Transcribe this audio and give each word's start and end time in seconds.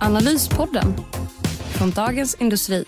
Analyspodden 0.00 0.94
från 1.78 1.90
Dagens 1.90 2.34
Industri. 2.34 2.84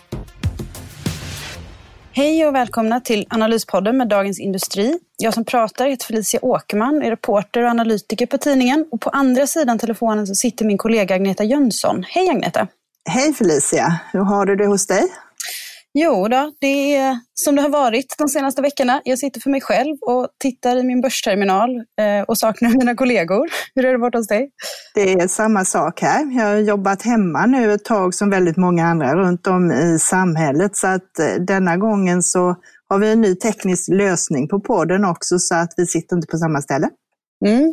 Hej 2.13 2.47
och 2.47 2.55
välkomna 2.55 3.01
till 3.01 3.27
Analyspodden 3.31 3.97
med 3.97 4.09
Dagens 4.09 4.39
Industri. 4.41 4.99
Jag 5.17 5.35
som 5.35 5.45
pratar 5.45 5.89
heter 5.89 6.07
Felicia 6.07 6.41
Åkerman, 6.43 7.03
är 7.03 7.11
reporter 7.11 7.63
och 7.63 7.71
analytiker 7.71 8.27
på 8.27 8.39
tidningen. 8.39 8.87
Och 8.91 9.01
på 9.01 9.11
andra 9.11 9.47
sidan 9.47 9.79
telefonen 9.79 10.27
så 10.27 10.35
sitter 10.35 10.65
min 10.65 10.79
kollega 10.79 11.15
Agneta 11.15 11.45
Jönsson. 11.45 12.05
Hej 12.09 12.29
Agneta! 12.29 12.67
Hej 13.09 13.35
Felicia! 13.35 14.01
Hur 14.13 14.21
har 14.21 14.47
du 14.47 14.57
det 14.57 14.67
hos 14.67 14.87
dig? 14.87 15.03
Jo 15.95 16.29
då, 16.29 16.53
det 16.61 16.97
är 16.97 17.19
som 17.35 17.57
det 17.57 17.62
har 17.62 17.69
varit 17.69 18.15
de 18.19 18.29
senaste 18.29 18.62
veckorna. 18.62 19.01
Jag 19.05 19.19
sitter 19.19 19.41
för 19.41 19.51
mig 19.51 19.61
själv 19.61 19.97
och 20.01 20.29
tittar 20.39 20.77
i 20.77 20.83
min 20.83 21.01
börsterminal 21.01 21.71
eh, 21.77 22.23
och 22.29 22.39
saknar 22.39 22.71
mina 22.71 22.95
kollegor. 22.95 23.49
Hur 23.75 23.85
är 23.85 23.93
det 23.93 23.99
borta 23.99 24.19
hos 24.19 24.27
dig? 24.27 24.51
Det 24.95 25.13
är 25.13 25.29
samma 25.29 25.65
sak 25.65 26.03
här. 26.03 26.39
Jag 26.39 26.45
har 26.45 26.57
jobbat 26.57 27.03
hemma 27.03 27.47
nu 27.47 27.73
ett 27.73 27.85
tag 27.85 28.15
som 28.15 28.30
väldigt 28.30 28.57
många 28.57 28.87
andra 28.87 29.15
runt 29.15 29.46
om 29.46 29.73
i 29.73 29.99
samhället 29.99 30.77
så 30.77 30.87
att 30.87 31.18
eh, 31.18 31.35
denna 31.46 31.77
gången 31.77 32.23
så 32.23 32.57
har 32.88 32.99
vi 32.99 33.13
en 33.13 33.21
ny 33.21 33.35
teknisk 33.35 33.88
lösning 33.88 34.49
på 34.49 34.61
podden 34.61 35.05
också 35.05 35.38
så 35.38 35.55
att 35.55 35.74
vi 35.77 35.87
sitter 35.87 36.16
inte 36.16 36.29
på 36.29 36.38
samma 36.38 36.63
ställe. 36.63 36.88
Mm. 37.46 37.73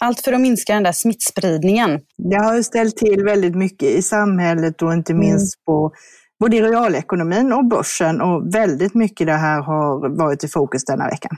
Allt 0.00 0.20
för 0.20 0.32
att 0.32 0.40
minska 0.40 0.74
den 0.74 0.82
där 0.82 0.92
smittspridningen. 0.92 2.00
Det 2.30 2.36
har 2.36 2.56
ju 2.56 2.62
ställt 2.62 2.96
till 2.96 3.24
väldigt 3.24 3.54
mycket 3.54 3.88
i 3.88 4.02
samhället 4.02 4.82
och 4.82 4.92
inte 4.92 5.14
minst 5.14 5.56
mm. 5.56 5.64
på 5.66 5.92
både 6.40 6.56
i 6.56 6.62
realekonomin 6.62 7.52
och 7.52 7.64
börsen 7.64 8.20
och 8.20 8.54
väldigt 8.54 8.94
mycket 8.94 9.26
det 9.26 9.32
här 9.32 9.62
har 9.62 10.16
varit 10.16 10.44
i 10.44 10.48
fokus 10.48 10.84
denna 10.84 11.08
veckan. 11.08 11.36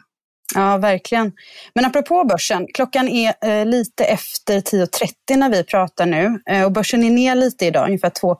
Ja, 0.55 0.77
verkligen. 0.77 1.33
Men 1.75 1.84
apropå 1.84 2.25
börsen, 2.25 2.67
klockan 2.75 3.09
är 3.09 3.34
eh, 3.44 3.67
lite 3.67 4.05
efter 4.05 4.61
10.30 4.61 5.36
när 5.36 5.50
vi 5.50 5.64
pratar 5.64 6.06
nu 6.06 6.41
eh, 6.50 6.64
och 6.64 6.72
börsen 6.72 7.05
är 7.05 7.11
ner 7.11 7.34
lite 7.34 7.67
idag, 7.67 7.86
ungefär 7.86 8.11
2 8.11 8.36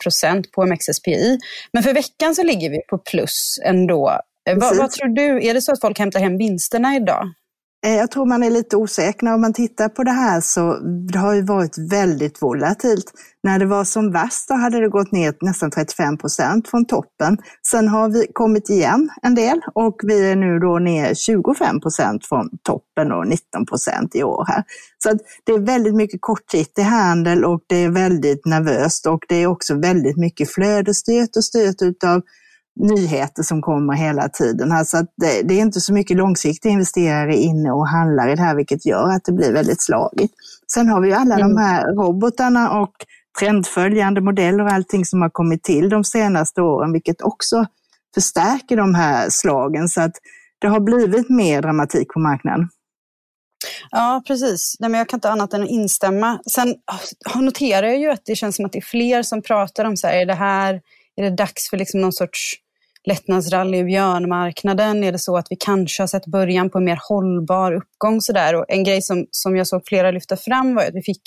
på 0.55 0.67
MXSPI. 0.67 1.39
Men 1.73 1.83
för 1.83 1.93
veckan 1.93 2.35
så 2.35 2.43
ligger 2.43 2.71
vi 2.71 2.81
på 2.91 2.99
plus 2.99 3.59
ändå. 3.65 4.19
Eh, 4.51 4.59
vad, 4.59 4.77
vad, 4.77 4.91
tror 4.91 5.09
du, 5.09 5.47
är 5.47 5.55
det 5.55 5.63
så 5.63 5.73
att 5.73 5.81
folk 5.81 5.99
hämtar 5.99 6.21
hem 6.21 6.39
vinsterna 6.39 6.97
idag? 6.97 7.33
Eh, 7.87 7.95
jag 7.95 8.11
tror 8.11 8.27
man 8.27 8.43
är 8.43 8.51
lite 8.51 8.77
osäker. 8.77 9.25
När 9.25 9.39
man 9.39 9.53
tittar 9.53 9.89
på 9.89 10.05
det 10.05 10.11
här 10.11 10.41
så 10.41 10.79
det 11.13 11.19
har 11.19 11.35
ju 11.35 11.43
varit 11.43 11.79
väldigt 11.79 12.43
volatilt. 12.43 13.13
När 13.43 13.59
det 13.59 13.67
var 13.67 13.85
som 13.85 14.13
värst 14.13 14.49
då 14.49 14.55
hade 14.55 14.81
det 14.81 14.89
gått 14.89 15.13
ner 15.13 15.35
nästan 15.41 15.71
35 15.71 16.19
procent 16.19 16.69
från 16.69 16.87
toppen. 16.87 17.39
Sen 17.71 17.89
har 17.89 18.09
vi 18.09 18.27
kommit 18.33 18.71
igen 18.71 19.11
en 19.23 19.35
del 19.35 19.61
och 19.75 20.01
vi 20.03 20.31
är 20.31 20.37
nu 20.37 20.59
då 20.59 20.79
ner 20.79 21.15
25 21.15 21.81
procent 21.81 22.27
från 22.27 22.49
toppen 22.63 23.13
och 23.13 23.27
19 23.27 23.67
procent 23.67 24.17
i 24.17 24.23
år 24.23 24.45
här. 24.49 24.65
Så 24.99 25.19
det 25.45 25.53
är 25.53 25.59
väldigt 25.59 25.95
mycket 25.95 26.21
kortsiktig 26.21 26.83
handel 26.83 27.45
och 27.45 27.61
det 27.67 27.77
är 27.77 27.91
väldigt 27.91 28.47
nervöst 28.47 29.07
och 29.07 29.25
det 29.29 29.37
är 29.37 29.47
också 29.47 29.75
väldigt 29.75 30.17
mycket 30.17 30.51
flödesstyrt 30.51 31.37
och 31.37 31.45
styrt 31.45 31.83
utav 31.83 32.23
nyheter 32.81 33.43
som 33.43 33.63
kommer 33.63 33.95
hela 33.95 34.29
tiden. 34.29 34.73
Här, 34.73 34.85
så 34.85 34.97
att 34.97 35.13
det, 35.17 35.43
det, 35.43 35.55
är 35.55 35.59
inte 35.59 35.81
så 35.81 35.93
mycket 35.93 36.17
långsiktiga 36.17 36.73
investerare 36.73 37.37
inne 37.37 37.73
och 37.73 37.89
handlar 37.89 38.29
i 38.29 38.35
det 38.35 38.43
här, 38.43 38.57
vilket 38.57 38.87
gör 38.87 39.09
att 39.09 39.25
det 39.25 39.33
blir 39.33 39.53
väldigt 39.53 39.83
slagigt. 39.83 40.35
Sen 40.75 40.89
har 40.89 41.01
vi 41.01 41.13
alla 41.13 41.35
mm. 41.35 41.49
de 41.49 41.57
här 41.57 41.95
robotarna 41.95 42.81
och 42.81 42.93
trendföljande 43.41 44.21
modeller 44.21 44.65
och 44.65 44.73
allting 44.73 45.05
som 45.05 45.23
har 45.23 45.31
kommit 45.31 45.63
till 45.63 45.89
de 45.89 46.05
senaste 46.05 46.63
åren, 46.63 46.93
vilket 46.93 47.23
också 47.23 47.67
förstärker 48.15 48.77
de 48.77 48.95
här 48.95 49.27
slagen. 49.31 49.89
Så 49.89 50.01
att 50.01 50.13
det 50.59 50.69
har 50.69 50.81
blivit 50.81 51.31
mer 51.31 51.63
dramatik 51.63 52.09
på 52.09 52.21
marknaden. 52.21 52.69
Ja, 53.91 54.23
precis. 54.27 54.77
Nej, 54.79 54.91
men 54.91 54.99
jag 54.99 55.09
kan 55.09 55.17
inte 55.17 55.31
annat 55.31 55.55
än 55.55 55.63
att 55.63 55.69
instämma. 55.69 56.39
Sen 56.55 56.75
noterar 57.35 57.87
jag 57.87 57.99
ju 57.99 58.11
att 58.11 58.25
det 58.25 58.37
känns 58.37 58.57
som 58.57 58.65
att 58.65 58.73
det 58.73 58.79
är 58.79 58.83
fler 58.83 59.23
som 59.23 59.43
pratar 59.43 59.85
om 59.85 59.97
så 59.97 60.07
här, 60.07 60.15
är 60.15 60.27
det 60.27 60.35
här 60.35 60.81
är 61.17 61.23
det 61.23 61.37
dags 61.37 61.71
för 61.71 61.77
liksom 61.77 62.01
någon 62.01 62.13
sorts 62.13 62.55
lättnadsrally 63.09 63.79
i 63.79 63.85
björnmarknaden? 63.85 65.05
Är 65.05 65.13
det 65.13 65.19
så 65.19 65.37
att 65.37 65.47
vi 65.51 65.57
kanske 65.57 66.03
har 66.03 66.07
sett 66.07 66.27
början 66.27 66.71
på 66.71 66.79
en 66.79 66.85
mer 66.85 66.99
hållbar 67.09 67.73
uppgång? 67.73 68.21
Så 68.21 68.33
där? 68.33 68.55
Och 68.55 68.65
en 68.69 68.85
grej 68.85 69.03
som, 69.03 69.27
som 69.31 69.57
jag 69.57 69.67
såg 69.67 69.83
flera 69.87 70.11
lyfta 70.11 70.37
fram 70.37 70.75
var 70.75 70.83
att 70.83 70.95
vi 70.95 71.03
fick 71.03 71.23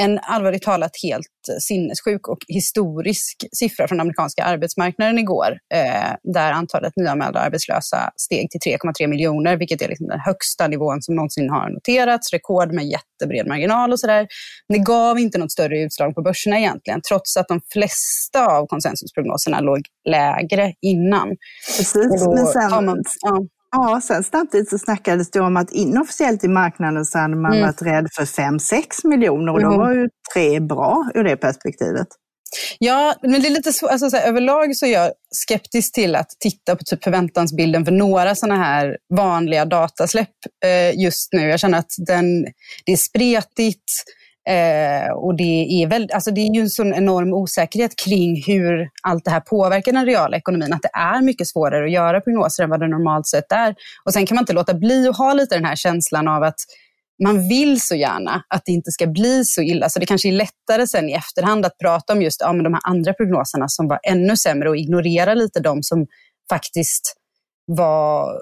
en 0.00 0.18
allvarligt 0.22 0.62
talat 0.62 0.90
helt 1.02 1.26
sinnessjuk 1.60 2.28
och 2.28 2.38
historisk 2.48 3.44
siffra 3.52 3.88
från 3.88 4.00
amerikanska 4.00 4.44
arbetsmarknaden 4.44 5.18
igår, 5.18 5.58
eh, 5.74 6.12
där 6.22 6.52
antalet 6.52 6.92
nyanmälda 6.96 7.40
arbetslösa 7.40 8.10
steg 8.16 8.50
till 8.50 8.60
3,3 8.60 9.06
miljoner, 9.06 9.56
vilket 9.56 9.82
är 9.82 9.88
liksom 9.88 10.08
den 10.08 10.20
högsta 10.20 10.68
nivån 10.68 11.02
som 11.02 11.14
någonsin 11.14 11.50
har 11.50 11.70
noterats, 11.70 12.32
rekord 12.32 12.72
med 12.72 12.84
jättebred 12.84 13.46
marginal 13.46 13.92
och 13.92 14.00
sådär. 14.00 14.26
Det 14.68 14.78
gav 14.78 15.18
inte 15.18 15.38
något 15.38 15.52
större 15.52 15.80
utslag 15.80 16.14
på 16.14 16.22
börserna 16.22 16.58
egentligen, 16.58 17.00
trots 17.08 17.36
att 17.36 17.48
de 17.48 17.60
flesta 17.72 18.46
av 18.46 18.66
konsensusprognoserna 18.66 19.60
låg 19.60 19.80
lägre 20.08 20.74
innan. 20.80 21.28
Precis, 21.78 22.26
men 22.26 22.46
sen, 22.46 22.84
man, 22.84 23.04
ja. 23.20 23.46
Ja, 23.72 24.00
sen 24.04 24.24
samtidigt 24.24 24.70
så 24.70 24.78
snackades 24.78 25.30
det 25.30 25.40
om 25.40 25.56
att 25.56 25.70
inofficiellt 25.70 26.44
i 26.44 26.48
marknaden 26.48 27.04
så 27.04 27.18
hade 27.18 27.36
man 27.36 27.52
mm. 27.52 27.66
varit 27.66 27.82
rädd 27.82 28.08
för 28.16 28.24
5-6 28.24 28.82
miljoner 29.04 29.52
och 29.52 29.60
då 29.60 29.66
mm. 29.66 29.78
var 29.78 29.94
ju 29.94 30.08
tre 30.34 30.60
bra 30.60 31.10
ur 31.14 31.24
det 31.24 31.36
perspektivet. 31.36 32.08
Ja, 32.78 33.14
men 33.22 33.42
det 33.42 33.48
är 33.48 33.50
lite 33.50 33.72
svårt. 33.72 33.90
Alltså, 33.90 34.10
så 34.10 34.16
här, 34.16 34.28
överlag 34.28 34.76
så 34.76 34.86
är 34.86 34.92
jag 34.92 35.12
skeptisk 35.30 35.92
till 35.92 36.16
att 36.16 36.30
titta 36.40 36.76
på 36.76 36.84
typ 36.84 37.04
förväntansbilden 37.04 37.84
för 37.84 37.92
några 37.92 38.34
sådana 38.34 38.64
här 38.64 38.96
vanliga 39.14 39.64
datasläpp 39.64 40.28
eh, 40.64 41.00
just 41.02 41.32
nu. 41.32 41.48
Jag 41.48 41.60
känner 41.60 41.78
att 41.78 41.92
den, 42.06 42.42
det 42.84 42.92
är 42.92 42.96
spretigt. 42.96 44.04
Eh, 44.48 45.12
och 45.12 45.36
det 45.36 45.82
är, 45.82 45.86
väl, 45.86 46.08
alltså 46.12 46.30
det 46.30 46.40
är 46.40 46.54
ju 46.54 46.60
en 46.60 46.70
sån 46.70 46.94
enorm 46.94 47.32
osäkerhet 47.32 47.96
kring 48.04 48.42
hur 48.46 48.88
allt 49.02 49.24
det 49.24 49.30
här 49.30 49.40
påverkar 49.40 49.92
den 49.92 50.06
reala 50.06 50.36
ekonomin, 50.36 50.72
att 50.72 50.82
det 50.82 50.90
är 50.94 51.22
mycket 51.22 51.48
svårare 51.48 51.84
att 51.84 51.92
göra 51.92 52.20
prognoser 52.20 52.64
än 52.64 52.70
vad 52.70 52.80
det 52.80 52.88
normalt 52.88 53.26
sett 53.26 53.52
är. 53.52 53.74
Och 54.04 54.12
sen 54.12 54.26
kan 54.26 54.34
man 54.34 54.42
inte 54.42 54.52
låta 54.52 54.74
bli 54.74 55.08
att 55.08 55.16
ha 55.16 55.32
lite 55.32 55.54
den 55.54 55.64
här 55.64 55.76
känslan 55.76 56.28
av 56.28 56.42
att 56.42 56.58
man 57.24 57.48
vill 57.48 57.80
så 57.80 57.94
gärna 57.94 58.44
att 58.48 58.62
det 58.64 58.72
inte 58.72 58.92
ska 58.92 59.06
bli 59.06 59.44
så 59.44 59.62
illa, 59.62 59.88
så 59.88 59.98
det 59.98 60.06
kanske 60.06 60.28
är 60.28 60.32
lättare 60.32 60.86
sen 60.86 61.08
i 61.08 61.12
efterhand 61.12 61.66
att 61.66 61.78
prata 61.78 62.12
om 62.12 62.22
just 62.22 62.40
ja, 62.40 62.52
men 62.52 62.64
de 62.64 62.74
här 62.74 62.82
andra 62.84 63.12
prognoserna 63.12 63.68
som 63.68 63.88
var 63.88 64.00
ännu 64.02 64.36
sämre 64.36 64.68
och 64.68 64.76
ignorera 64.76 65.34
lite 65.34 65.60
de 65.60 65.82
som 65.82 66.06
faktiskt 66.50 67.16
var, 67.76 68.40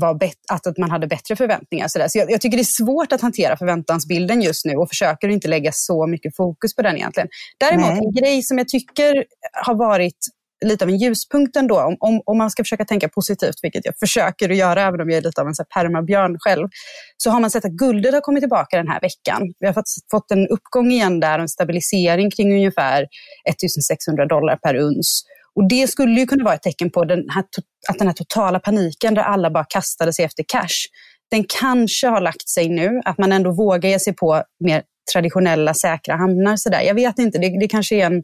var 0.00 0.14
bet, 0.14 0.36
att 0.52 0.78
man 0.78 0.90
hade 0.90 1.06
bättre 1.06 1.36
förväntningar. 1.36 1.88
Så, 1.88 2.04
så 2.08 2.18
jag, 2.18 2.30
jag, 2.30 2.40
tycker 2.40 2.56
det 2.56 2.62
är 2.62 2.84
svårt 2.84 3.12
att 3.12 3.20
hantera 3.20 3.56
förväntansbilden 3.56 4.42
just 4.42 4.64
nu 4.64 4.76
och 4.76 4.88
försöker 4.88 5.28
inte 5.28 5.48
lägga 5.48 5.70
så 5.72 6.06
mycket 6.06 6.36
fokus 6.36 6.74
på 6.74 6.82
den 6.82 6.96
egentligen. 6.96 7.28
Däremot 7.58 7.90
Nej. 7.90 7.98
en 7.98 8.12
grej 8.12 8.42
som 8.42 8.58
jag 8.58 8.68
tycker 8.68 9.24
har 9.66 9.74
varit 9.74 10.18
lite 10.64 10.84
av 10.84 10.90
en 10.90 10.96
ljuspunkt 10.96 11.56
ändå, 11.56 11.80
om, 11.80 11.96
om, 12.00 12.22
om 12.24 12.38
man 12.38 12.50
ska 12.50 12.64
försöka 12.64 12.84
tänka 12.84 13.08
positivt, 13.08 13.54
vilket 13.62 13.84
jag 13.84 13.94
försöker 13.98 14.50
att 14.50 14.56
göra, 14.56 14.82
även 14.82 15.00
om 15.00 15.10
jag 15.10 15.18
är 15.18 15.22
lite 15.22 15.40
av 15.40 15.46
en 15.46 15.54
permabjörn 15.74 16.36
själv, 16.38 16.68
så 17.16 17.30
har 17.30 17.40
man 17.40 17.50
sett 17.50 17.64
att 17.64 17.72
guldet 17.72 18.14
har 18.14 18.20
kommit 18.20 18.42
tillbaka 18.42 18.76
den 18.76 18.88
här 18.88 19.00
veckan. 19.00 19.42
Vi 19.58 19.66
har 19.66 19.74
fått, 19.74 19.90
fått 20.10 20.30
en 20.30 20.48
uppgång 20.48 20.90
igen 20.90 21.20
där, 21.20 21.38
en 21.38 21.48
stabilisering 21.48 22.30
kring 22.30 22.52
ungefär 22.52 23.06
1600 23.48 24.26
dollar 24.26 24.56
per 24.56 24.74
uns. 24.74 25.24
Och 25.54 25.68
det 25.68 25.90
skulle 25.90 26.20
ju 26.20 26.26
kunna 26.26 26.44
vara 26.44 26.54
ett 26.54 26.62
tecken 26.62 26.90
på 26.90 27.04
den 27.04 27.30
här, 27.30 27.44
att 27.88 27.98
den 27.98 28.06
här 28.06 28.14
totala 28.14 28.60
paniken 28.60 29.14
där 29.14 29.22
alla 29.22 29.50
bara 29.50 29.64
kastade 29.64 30.12
sig 30.12 30.24
efter 30.24 30.44
cash, 30.48 30.88
den 31.30 31.44
kanske 31.60 32.06
har 32.06 32.20
lagt 32.20 32.48
sig 32.48 32.68
nu, 32.68 33.00
att 33.04 33.18
man 33.18 33.32
ändå 33.32 33.50
vågar 33.52 33.90
ge 33.90 33.98
sig 33.98 34.12
på 34.12 34.42
mer 34.64 34.82
traditionella 35.12 35.74
säkra 35.74 36.16
hamnar. 36.16 36.56
Så 36.56 36.70
där. 36.70 36.80
Jag 36.80 36.94
vet 36.94 37.18
inte, 37.18 37.38
det, 37.38 37.60
det 37.60 37.68
kanske 37.68 37.96
är 37.96 38.06
en, 38.06 38.22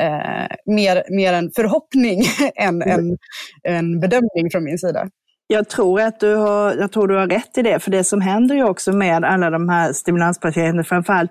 eh, 0.00 0.56
mer, 0.66 1.04
mer 1.16 1.32
en 1.32 1.50
förhoppning 1.56 2.22
än 2.54 2.82
en, 2.82 3.18
en 3.62 4.00
bedömning 4.00 4.50
från 4.52 4.64
min 4.64 4.78
sida. 4.78 5.08
Jag 5.46 5.68
tror 5.68 6.00
att 6.00 6.20
du 6.20 6.34
har, 6.34 6.74
jag 6.74 6.92
tror 6.92 7.08
du 7.08 7.16
har 7.16 7.26
rätt 7.26 7.58
i 7.58 7.62
det, 7.62 7.80
för 7.80 7.90
det 7.90 8.04
som 8.04 8.20
händer 8.20 8.54
ju 8.54 8.64
också 8.64 8.92
med 8.92 9.24
alla 9.24 9.50
de 9.50 9.68
här 9.68 9.92
stimulanspaketen, 9.92 10.84
framförallt 10.84 11.30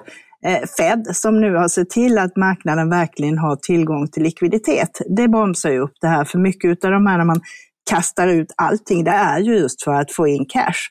Fed 0.77 1.07
som 1.15 1.41
nu 1.41 1.55
har 1.55 1.67
sett 1.67 1.89
till 1.89 2.17
att 2.17 2.37
marknaden 2.37 2.89
verkligen 2.89 3.37
har 3.37 3.55
tillgång 3.55 4.07
till 4.07 4.23
likviditet. 4.23 5.01
Det 5.17 5.27
bromsar 5.27 5.71
ju 5.71 5.79
upp 5.79 5.93
det 6.01 6.07
här, 6.07 6.25
för 6.25 6.39
mycket 6.39 6.85
av 6.85 6.91
de 6.91 7.07
här 7.07 7.17
när 7.17 7.25
man 7.25 7.41
kastar 7.89 8.27
ut 8.27 8.53
allting, 8.55 9.03
det 9.03 9.11
är 9.11 9.39
ju 9.39 9.57
just 9.57 9.83
för 9.83 9.93
att 9.93 10.11
få 10.11 10.27
in 10.27 10.45
cash. 10.45 10.89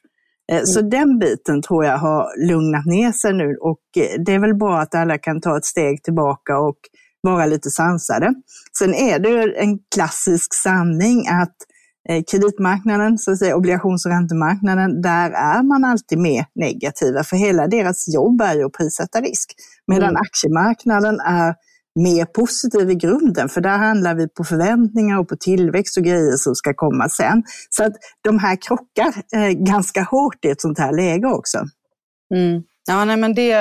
Eh, 0.52 0.56
mm. 0.56 0.66
Så 0.66 0.80
den 0.80 1.18
biten 1.18 1.62
tror 1.62 1.84
jag 1.84 1.98
har 1.98 2.48
lugnat 2.48 2.86
ner 2.86 3.12
sig 3.12 3.32
nu 3.32 3.56
och 3.60 3.80
eh, 3.96 4.22
det 4.26 4.32
är 4.32 4.38
väl 4.38 4.54
bra 4.54 4.78
att 4.78 4.94
alla 4.94 5.18
kan 5.18 5.40
ta 5.40 5.56
ett 5.56 5.64
steg 5.64 6.02
tillbaka 6.02 6.58
och 6.58 6.78
vara 7.20 7.46
lite 7.46 7.70
sansade. 7.70 8.34
Sen 8.78 8.94
är 8.94 9.18
det 9.18 9.28
ju 9.28 9.54
en 9.54 9.78
klassisk 9.94 10.54
sanning 10.54 11.28
att 11.28 11.38
eh, 11.38 11.67
kreditmarknaden, 12.30 13.18
så 13.18 13.32
att 13.32 13.38
säga, 13.38 13.56
obligations 13.56 14.06
och 14.06 14.12
räntemarknaden, 14.12 15.02
där 15.02 15.30
är 15.30 15.62
man 15.62 15.84
alltid 15.84 16.18
mer 16.18 16.46
negativa, 16.54 17.24
för 17.24 17.36
hela 17.36 17.66
deras 17.66 18.14
jobb 18.14 18.40
är 18.40 18.54
ju 18.54 18.64
att 18.64 18.72
prissätta 18.72 19.20
risk. 19.20 19.54
Medan 19.86 20.08
mm. 20.08 20.20
aktiemarknaden 20.20 21.20
är 21.20 21.54
mer 22.00 22.24
positiv 22.24 22.90
i 22.90 22.94
grunden, 22.94 23.48
för 23.48 23.60
där 23.60 23.78
handlar 23.78 24.14
vi 24.14 24.28
på 24.28 24.44
förväntningar 24.44 25.18
och 25.18 25.28
på 25.28 25.36
tillväxt 25.36 25.96
och 25.96 26.04
grejer 26.04 26.36
som 26.36 26.54
ska 26.54 26.74
komma 26.74 27.08
sen. 27.08 27.42
Så 27.70 27.84
att 27.84 27.92
de 28.24 28.38
här 28.38 28.56
krockar 28.56 29.12
eh, 29.34 29.50
ganska 29.50 30.02
hårt 30.02 30.44
i 30.44 30.48
ett 30.48 30.60
sånt 30.60 30.78
här 30.78 30.92
läge 30.92 31.26
också. 31.26 31.58
Mm. 32.34 32.62
Ja, 32.88 33.04
nej, 33.04 33.16
men 33.16 33.34
det, 33.34 33.52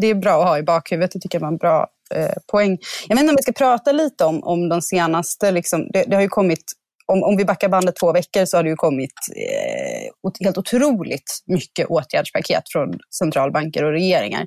det 0.00 0.06
är 0.06 0.14
bra 0.14 0.42
att 0.42 0.48
ha 0.48 0.58
i 0.58 0.62
bakhuvudet, 0.62 1.10
det 1.12 1.20
tycker 1.20 1.38
jag 1.38 1.40
var 1.40 1.48
en 1.48 1.56
bra 1.56 1.86
eh, 2.14 2.34
poäng. 2.52 2.78
Jag 3.08 3.16
vet 3.16 3.22
inte 3.22 3.32
om 3.32 3.36
vi 3.36 3.42
ska 3.42 3.52
prata 3.52 3.92
lite 3.92 4.24
om, 4.24 4.42
om 4.42 4.68
de 4.68 4.82
senaste, 4.82 5.50
liksom, 5.50 5.88
det, 5.92 6.04
det 6.08 6.14
har 6.14 6.22
ju 6.22 6.28
kommit 6.28 6.64
om, 7.12 7.22
om 7.22 7.36
vi 7.36 7.44
backar 7.44 7.68
bandet 7.68 7.96
två 7.96 8.12
veckor 8.12 8.44
så 8.44 8.56
har 8.56 8.62
det 8.62 8.70
ju 8.70 8.76
kommit 8.76 9.12
eh, 9.36 10.34
helt 10.44 10.58
otroligt 10.58 11.42
mycket 11.46 11.86
åtgärdspaket 11.86 12.62
från 12.72 12.98
centralbanker 13.18 13.84
och 13.84 13.92
regeringar. 13.92 14.46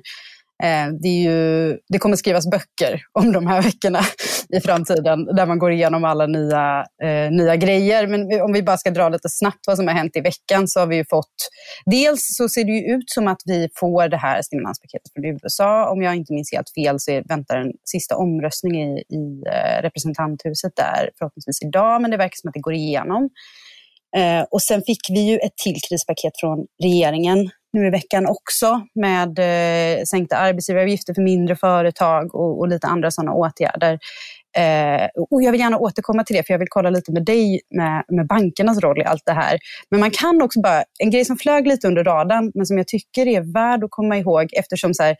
Eh, 0.62 0.88
det, 1.02 1.08
ju, 1.08 1.78
det, 1.88 1.98
kommer 1.98 2.16
skrivas 2.16 2.50
böcker 2.50 3.00
om 3.12 3.32
de 3.32 3.46
här 3.46 3.62
veckorna 3.68 4.00
i 4.48 4.60
framtiden 4.60 5.24
där 5.24 5.46
man 5.46 5.58
går 5.58 5.72
igenom 5.72 6.04
alla 6.04 6.26
nya, 6.26 6.84
eh, 7.02 7.30
nya 7.30 7.56
grejer. 7.56 8.06
Men 8.06 8.40
om 8.42 8.52
vi 8.52 8.62
bara 8.62 8.76
ska 8.76 8.90
dra 8.90 9.08
lite 9.08 9.28
snabbt 9.28 9.66
vad 9.66 9.76
som 9.76 9.86
har 9.86 9.94
hänt 9.94 10.16
i 10.16 10.20
veckan 10.20 10.68
så 10.68 10.80
har 10.80 10.86
vi 10.86 10.96
ju 10.96 11.04
fått... 11.10 11.36
Dels 11.86 12.20
så 12.36 12.48
ser 12.48 12.64
det 12.64 12.72
ju 12.72 12.94
ut 12.94 13.10
som 13.10 13.28
att 13.28 13.42
vi 13.44 13.68
får 13.80 14.08
det 14.08 14.16
här 14.16 14.42
stimulanspaketet 14.42 15.12
från 15.14 15.24
USA. 15.24 15.90
Om 15.90 16.02
jag 16.02 16.16
inte 16.16 16.32
minns 16.32 16.52
helt 16.52 16.70
fel 16.74 17.00
så 17.00 17.22
väntar 17.28 17.56
en 17.56 17.72
sista 17.84 18.16
omröstning 18.16 18.74
i, 18.82 18.98
i 18.98 19.42
eh, 19.46 19.82
representanthuset 19.82 20.72
där 20.76 21.10
förhoppningsvis 21.18 21.62
idag, 21.62 22.02
men 22.02 22.10
det 22.10 22.16
verkar 22.16 22.36
som 22.36 22.48
att 22.48 22.54
det 22.54 22.60
går 22.60 22.74
igenom. 22.74 23.30
Eh, 24.16 24.42
och 24.50 24.62
sen 24.62 24.82
fick 24.86 25.00
vi 25.10 25.20
ju 25.20 25.36
ett 25.36 25.56
till 25.64 25.76
krispaket 25.88 26.32
från 26.40 26.66
regeringen 26.82 27.50
nu 27.72 27.86
i 27.86 27.90
veckan 27.90 28.26
också 28.26 28.80
med 28.94 29.38
eh, 29.38 30.02
sänkta 30.04 30.36
arbetsgivaravgifter 30.36 31.14
för 31.14 31.22
mindre 31.22 31.56
företag 31.56 32.34
och, 32.34 32.58
och 32.58 32.68
lite 32.68 32.86
andra 32.86 33.10
sådana 33.10 33.32
åtgärder. 33.32 33.98
Eh, 34.56 35.08
och 35.30 35.42
jag 35.42 35.52
vill 35.52 35.60
gärna 35.60 35.78
återkomma 35.78 36.24
till 36.24 36.36
det, 36.36 36.46
för 36.46 36.54
jag 36.54 36.58
vill 36.58 36.68
kolla 36.70 36.90
lite 36.90 37.12
med 37.12 37.24
dig 37.24 37.60
med, 37.70 38.04
med 38.08 38.26
bankernas 38.26 38.78
roll 38.78 39.00
i 39.00 39.04
allt 39.04 39.22
det 39.26 39.32
här. 39.32 39.58
Men 39.90 40.00
man 40.00 40.10
kan 40.10 40.42
också 40.42 40.60
bara, 40.60 40.84
en 40.98 41.10
grej 41.10 41.24
som 41.24 41.36
flög 41.36 41.66
lite 41.66 41.88
under 41.88 42.04
radarn, 42.04 42.52
men 42.54 42.66
som 42.66 42.78
jag 42.78 42.88
tycker 42.88 43.26
är 43.26 43.52
värd 43.52 43.84
att 43.84 43.90
komma 43.90 44.18
ihåg 44.18 44.50
eftersom 44.52 44.94
så 44.94 45.02
här, 45.02 45.16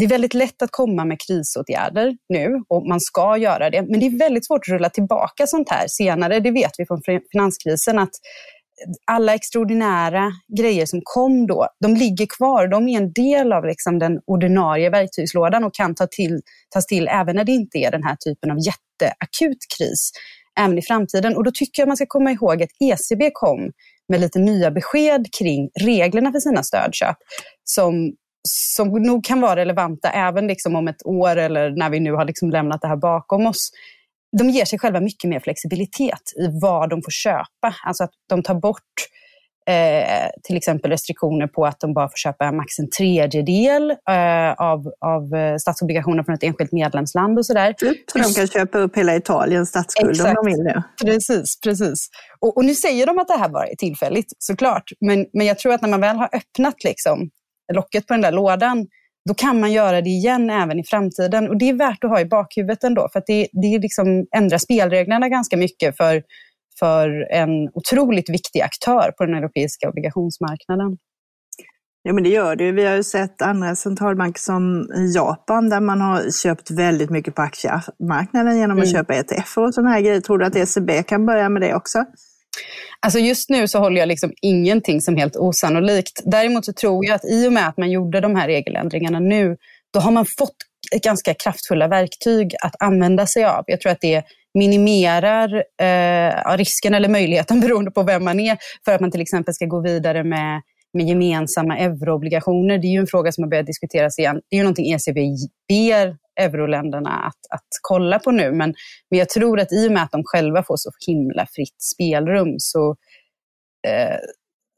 det 0.00 0.04
är 0.04 0.08
väldigt 0.08 0.34
lätt 0.34 0.62
att 0.62 0.70
komma 0.72 1.04
med 1.04 1.20
krisåtgärder 1.20 2.16
nu 2.28 2.62
och 2.68 2.88
man 2.88 3.00
ska 3.00 3.36
göra 3.36 3.70
det. 3.70 3.82
Men 3.82 4.00
det 4.00 4.06
är 4.06 4.18
väldigt 4.18 4.46
svårt 4.46 4.60
att 4.68 4.72
rulla 4.72 4.90
tillbaka 4.90 5.46
sånt 5.46 5.70
här 5.70 5.84
senare. 5.88 6.40
Det 6.40 6.50
vet 6.50 6.72
vi 6.78 6.86
från 6.86 7.02
finanskrisen 7.32 7.98
att 7.98 8.10
alla 9.04 9.34
extraordinära 9.34 10.32
grejer 10.58 10.86
som 10.86 11.00
kom 11.04 11.46
då, 11.46 11.68
de 11.80 11.94
ligger 11.94 12.26
kvar. 12.38 12.68
De 12.68 12.88
är 12.88 12.96
en 12.96 13.12
del 13.12 13.52
av 13.52 13.64
liksom 13.64 13.98
den 13.98 14.20
ordinarie 14.26 14.90
verktygslådan 14.90 15.64
och 15.64 15.74
kan 15.74 15.94
ta 15.94 16.06
till, 16.06 16.40
tas 16.70 16.86
till 16.86 17.08
även 17.08 17.36
när 17.36 17.44
det 17.44 17.52
inte 17.52 17.78
är 17.78 17.90
den 17.90 18.02
här 18.02 18.16
typen 18.16 18.50
av 18.50 18.56
jätteakut 18.58 19.58
kris, 19.78 20.10
även 20.60 20.78
i 20.78 20.82
framtiden. 20.82 21.36
Och 21.36 21.44
då 21.44 21.50
tycker 21.54 21.82
jag 21.82 21.88
man 21.88 21.96
ska 21.96 22.06
komma 22.08 22.32
ihåg 22.32 22.62
att 22.62 22.70
ECB 22.80 23.30
kom 23.32 23.72
med 24.08 24.20
lite 24.20 24.38
nya 24.38 24.70
besked 24.70 25.26
kring 25.38 25.70
reglerna 25.80 26.32
för 26.32 26.40
sina 26.40 26.62
stödköp 26.62 27.16
som, 27.64 28.12
som 28.48 28.88
nog 28.88 29.24
kan 29.24 29.40
vara 29.40 29.56
relevanta 29.56 30.10
även 30.10 30.46
liksom 30.46 30.76
om 30.76 30.88
ett 30.88 31.06
år 31.06 31.36
eller 31.36 31.70
när 31.70 31.90
vi 31.90 32.00
nu 32.00 32.12
har 32.12 32.24
liksom 32.24 32.50
lämnat 32.50 32.80
det 32.80 32.88
här 32.88 32.96
bakom 32.96 33.46
oss 33.46 33.70
de 34.38 34.50
ger 34.50 34.64
sig 34.64 34.78
själva 34.78 35.00
mycket 35.00 35.30
mer 35.30 35.40
flexibilitet 35.40 36.22
i 36.36 36.48
vad 36.62 36.90
de 36.90 37.02
får 37.02 37.10
köpa. 37.10 37.74
Alltså 37.86 38.04
att 38.04 38.10
de 38.28 38.42
tar 38.42 38.54
bort 38.54 38.82
eh, 39.70 40.30
till 40.42 40.56
exempel 40.56 40.90
restriktioner 40.90 41.46
på 41.46 41.66
att 41.66 41.80
de 41.80 41.94
bara 41.94 42.08
får 42.08 42.16
köpa 42.16 42.52
max 42.52 42.78
en 42.78 42.90
tredjedel 42.90 43.90
eh, 43.90 44.52
av, 44.58 44.92
av 45.00 45.34
eh, 45.34 45.56
statsobligationer 45.56 46.22
från 46.22 46.34
ett 46.34 46.42
enskilt 46.42 46.72
medlemsland 46.72 47.38
och 47.38 47.46
sådär. 47.46 47.72
Typ, 47.72 48.10
så 48.12 48.18
de 48.18 48.34
kan 48.34 48.46
köpa 48.46 48.78
upp 48.78 48.96
hela 48.96 49.16
Italiens 49.16 49.68
statsskuld 49.68 50.10
Exakt. 50.10 50.38
om 50.38 50.44
de 50.44 50.50
vill 50.50 50.64
det. 50.64 50.82
Precis, 51.04 51.60
precis. 51.60 52.08
Och, 52.40 52.56
och, 52.56 52.64
nu 52.64 52.74
säger 52.74 53.06
de 53.06 53.18
att 53.18 53.28
det 53.28 53.36
här 53.36 53.48
bara 53.48 53.66
är 53.66 53.76
tillfälligt 53.76 54.32
såklart, 54.38 54.90
men, 55.00 55.26
men 55.32 55.46
jag 55.46 55.58
tror 55.58 55.72
att 55.72 55.82
när 55.82 55.88
man 55.88 56.00
väl 56.00 56.16
har 56.16 56.28
öppnat 56.32 56.84
liksom, 56.84 57.30
locket 57.72 58.06
på 58.06 58.14
den 58.14 58.20
där 58.20 58.32
lådan 58.32 58.86
då 59.26 59.34
kan 59.34 59.60
man 59.60 59.72
göra 59.72 60.00
det 60.00 60.10
igen 60.10 60.50
även 60.50 60.78
i 60.78 60.84
framtiden. 60.84 61.48
Och 61.48 61.58
det 61.58 61.68
är 61.68 61.74
värt 61.74 62.04
att 62.04 62.10
ha 62.10 62.20
i 62.20 62.24
bakhuvudet 62.24 62.84
ändå, 62.84 63.08
för 63.12 63.22
det, 63.26 63.48
det 63.52 63.78
liksom 63.78 64.26
ändrar 64.36 64.58
spelreglerna 64.58 65.28
ganska 65.28 65.56
mycket 65.56 65.96
för, 65.96 66.22
för 66.78 67.26
en 67.32 67.68
otroligt 67.74 68.30
viktig 68.30 68.60
aktör 68.60 69.12
på 69.18 69.26
den 69.26 69.34
europeiska 69.34 69.88
obligationsmarknaden. 69.88 70.96
Ja, 72.02 72.12
men 72.12 72.24
det 72.24 72.30
gör 72.30 72.56
det. 72.56 72.72
Vi 72.72 72.84
har 72.84 72.96
ju 72.96 73.02
sett 73.02 73.42
andra 73.42 73.76
centralbanker 73.76 74.40
som 74.40 74.88
Japan 75.14 75.68
där 75.68 75.80
man 75.80 76.00
har 76.00 76.30
köpt 76.42 76.70
väldigt 76.70 77.10
mycket 77.10 77.34
på 77.34 77.42
aktiemarknaden 77.42 78.58
genom 78.58 78.78
att 78.78 78.84
mm. 78.84 78.94
köpa 78.94 79.14
ETF 79.14 79.58
och 79.58 79.74
sådana 79.74 79.90
här 79.90 80.00
grejer. 80.00 80.20
Tror 80.20 80.38
du 80.38 80.46
att 80.46 80.56
ECB 80.56 81.02
kan 81.02 81.26
börja 81.26 81.48
med 81.48 81.62
det 81.62 81.74
också? 81.74 82.04
Alltså 83.00 83.18
just 83.18 83.50
nu 83.50 83.68
så 83.68 83.78
håller 83.78 84.00
jag 84.00 84.08
liksom 84.08 84.32
ingenting 84.42 85.00
som 85.00 85.16
helt 85.16 85.36
osannolikt. 85.36 86.22
Däremot 86.24 86.64
så 86.64 86.72
tror 86.72 87.06
jag 87.06 87.14
att 87.14 87.24
i 87.24 87.48
och 87.48 87.52
med 87.52 87.68
att 87.68 87.76
man 87.76 87.90
gjorde 87.90 88.20
de 88.20 88.36
här 88.36 88.46
regeländringarna 88.46 89.20
nu, 89.20 89.56
då 89.92 90.00
har 90.00 90.10
man 90.10 90.26
fått 90.26 90.56
ganska 91.02 91.34
kraftfulla 91.34 91.88
verktyg 91.88 92.54
att 92.62 92.74
använda 92.82 93.26
sig 93.26 93.44
av. 93.44 93.64
Jag 93.66 93.80
tror 93.80 93.92
att 93.92 94.00
det 94.00 94.22
minimerar 94.54 95.64
eh, 95.82 96.56
risken 96.56 96.94
eller 96.94 97.08
möjligheten 97.08 97.60
beroende 97.66 97.90
på 97.90 98.02
vem 98.02 98.24
man 98.24 98.40
är 98.40 98.58
för 98.84 98.92
att 98.92 99.00
man 99.00 99.10
till 99.10 99.20
exempel 99.20 99.54
ska 99.54 99.66
gå 99.66 99.80
vidare 99.80 100.24
med, 100.24 100.62
med 100.92 101.06
gemensamma 101.06 101.78
euroobligationer. 101.78 102.78
Det 102.78 102.86
är 102.86 102.92
ju 102.92 103.00
en 103.00 103.06
fråga 103.06 103.32
som 103.32 103.44
har 103.44 103.50
börjat 103.50 103.66
diskuteras 103.66 104.18
igen. 104.18 104.40
Det 104.50 104.56
är 104.56 104.58
ju 104.58 104.62
någonting 104.62 104.92
ECB 104.92 105.20
ber 105.68 106.25
euroländerna 106.40 107.10
att, 107.10 107.54
att 107.54 107.68
kolla 107.82 108.18
på 108.18 108.30
nu. 108.30 108.52
Men, 108.52 108.74
men 109.10 109.18
jag 109.18 109.28
tror 109.28 109.60
att 109.60 109.72
i 109.72 109.88
och 109.88 109.92
med 109.92 110.02
att 110.02 110.12
de 110.12 110.22
själva 110.24 110.62
får 110.62 110.76
så 110.76 110.90
himla 111.06 111.46
fritt 111.54 111.82
spelrum 111.94 112.54
så, 112.58 112.96
eh, 113.88 114.16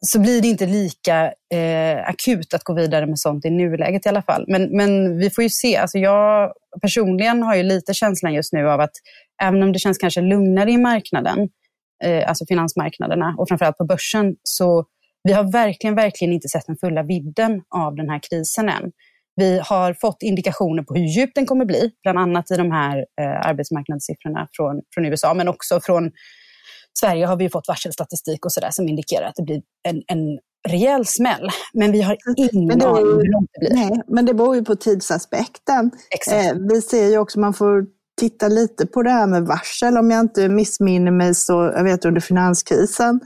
så 0.07 0.21
blir 0.21 0.43
det 0.43 0.49
inte 0.49 0.67
lika 0.67 1.33
eh, 1.55 2.09
akut 2.09 2.55
att 2.55 2.65
gå 2.65 2.75
vidare 2.75 3.07
med 3.07 3.19
sånt 3.19 3.45
i 3.45 3.51
nuläget 3.51 4.07
i 4.07 4.09
alla 4.09 4.23
fall. 4.23 4.45
Men, 4.49 4.77
men 4.77 5.19
vi 5.19 5.31
får 5.31 5.45
ju 5.45 5.51
se. 5.51 5.77
Alltså 5.77 5.99
jag 5.99 6.53
personligen 6.83 7.43
har 7.43 7.55
ju 7.57 7.63
lite 7.63 7.95
känslan 7.95 8.35
just 8.35 8.53
nu 8.53 8.69
av 8.69 8.81
att 8.81 8.95
även 9.43 9.63
om 9.63 9.73
det 9.73 9.79
känns 9.79 9.99
kanske 9.99 10.21
lugnare 10.21 10.71
i 10.71 10.79
marknaden, 10.79 11.49
eh, 12.05 12.29
alltså 12.29 12.45
finansmarknaderna 12.49 13.35
och 13.39 13.49
framförallt 13.49 13.77
på 13.77 13.85
börsen, 13.85 14.37
så 14.43 14.85
vi 15.23 15.33
har 15.33 15.53
verkligen, 15.53 15.95
verkligen 15.95 16.35
inte 16.35 16.49
sett 16.49 16.67
den 16.67 16.77
fulla 16.77 17.03
vidden 17.03 17.63
av 17.75 17.97
den 17.97 18.09
här 18.09 18.21
krisen 18.31 18.69
än. 18.69 18.93
Vi 19.39 19.61
har 19.65 19.95
fått 19.95 20.23
indikationer 20.23 20.83
på 20.83 20.95
hur 20.95 21.05
djup 21.05 21.31
den 21.35 21.47
kommer 21.47 21.65
bli, 21.65 21.91
bland 22.03 22.19
annat 22.19 22.51
i 22.51 22.57
de 22.57 22.71
här 22.71 22.99
eh, 22.99 23.49
arbetsmarknadssiffrorna 23.49 24.49
från, 24.53 24.83
från 24.95 25.05
USA, 25.05 25.35
men 25.35 25.49
också 25.49 25.81
från 25.81 26.11
Sverige 27.01 27.27
har 27.27 27.37
vi 27.37 27.51
fått 27.51 27.69
varselstatistik 27.69 28.45
och 28.45 28.53
sådär 28.53 28.71
som 28.71 28.89
indikerar 28.89 29.27
att 29.27 29.35
det 29.37 29.43
blir 29.43 29.63
en, 29.89 30.03
en 30.07 30.39
rejäl 30.69 31.07
smäll. 31.07 31.49
Men 31.73 31.93
vi 31.93 32.03
har 32.03 32.17
ingen 32.37 32.83
aning 32.83 33.05
hur 33.05 33.33
långt 33.33 33.51
det 33.53 33.61
blir. 33.61 33.75
Nej, 33.75 34.03
men 34.09 34.27
det 34.27 34.35
beror 34.35 34.57
ju 34.57 34.65
på 34.65 34.77
tidsaspekten. 34.77 35.91
Eh, 36.33 36.55
vi 36.71 36.83
ser 36.83 37.09
ju 37.11 37.19
också, 37.19 37.41
man 37.41 37.55
får 37.55 37.87
titta 38.21 38.49
lite 38.49 38.87
på 38.87 39.03
det 39.03 39.11
här 39.11 39.27
med 39.27 39.43
varsel. 39.43 39.97
Om 39.97 40.11
jag 40.11 40.21
inte 40.21 40.49
missminner 40.49 41.11
mig 41.13 41.35
så, 41.35 41.53
jag 41.53 41.85
vet 41.85 42.05
under 42.05 42.21
finanskrisen, 42.21 43.21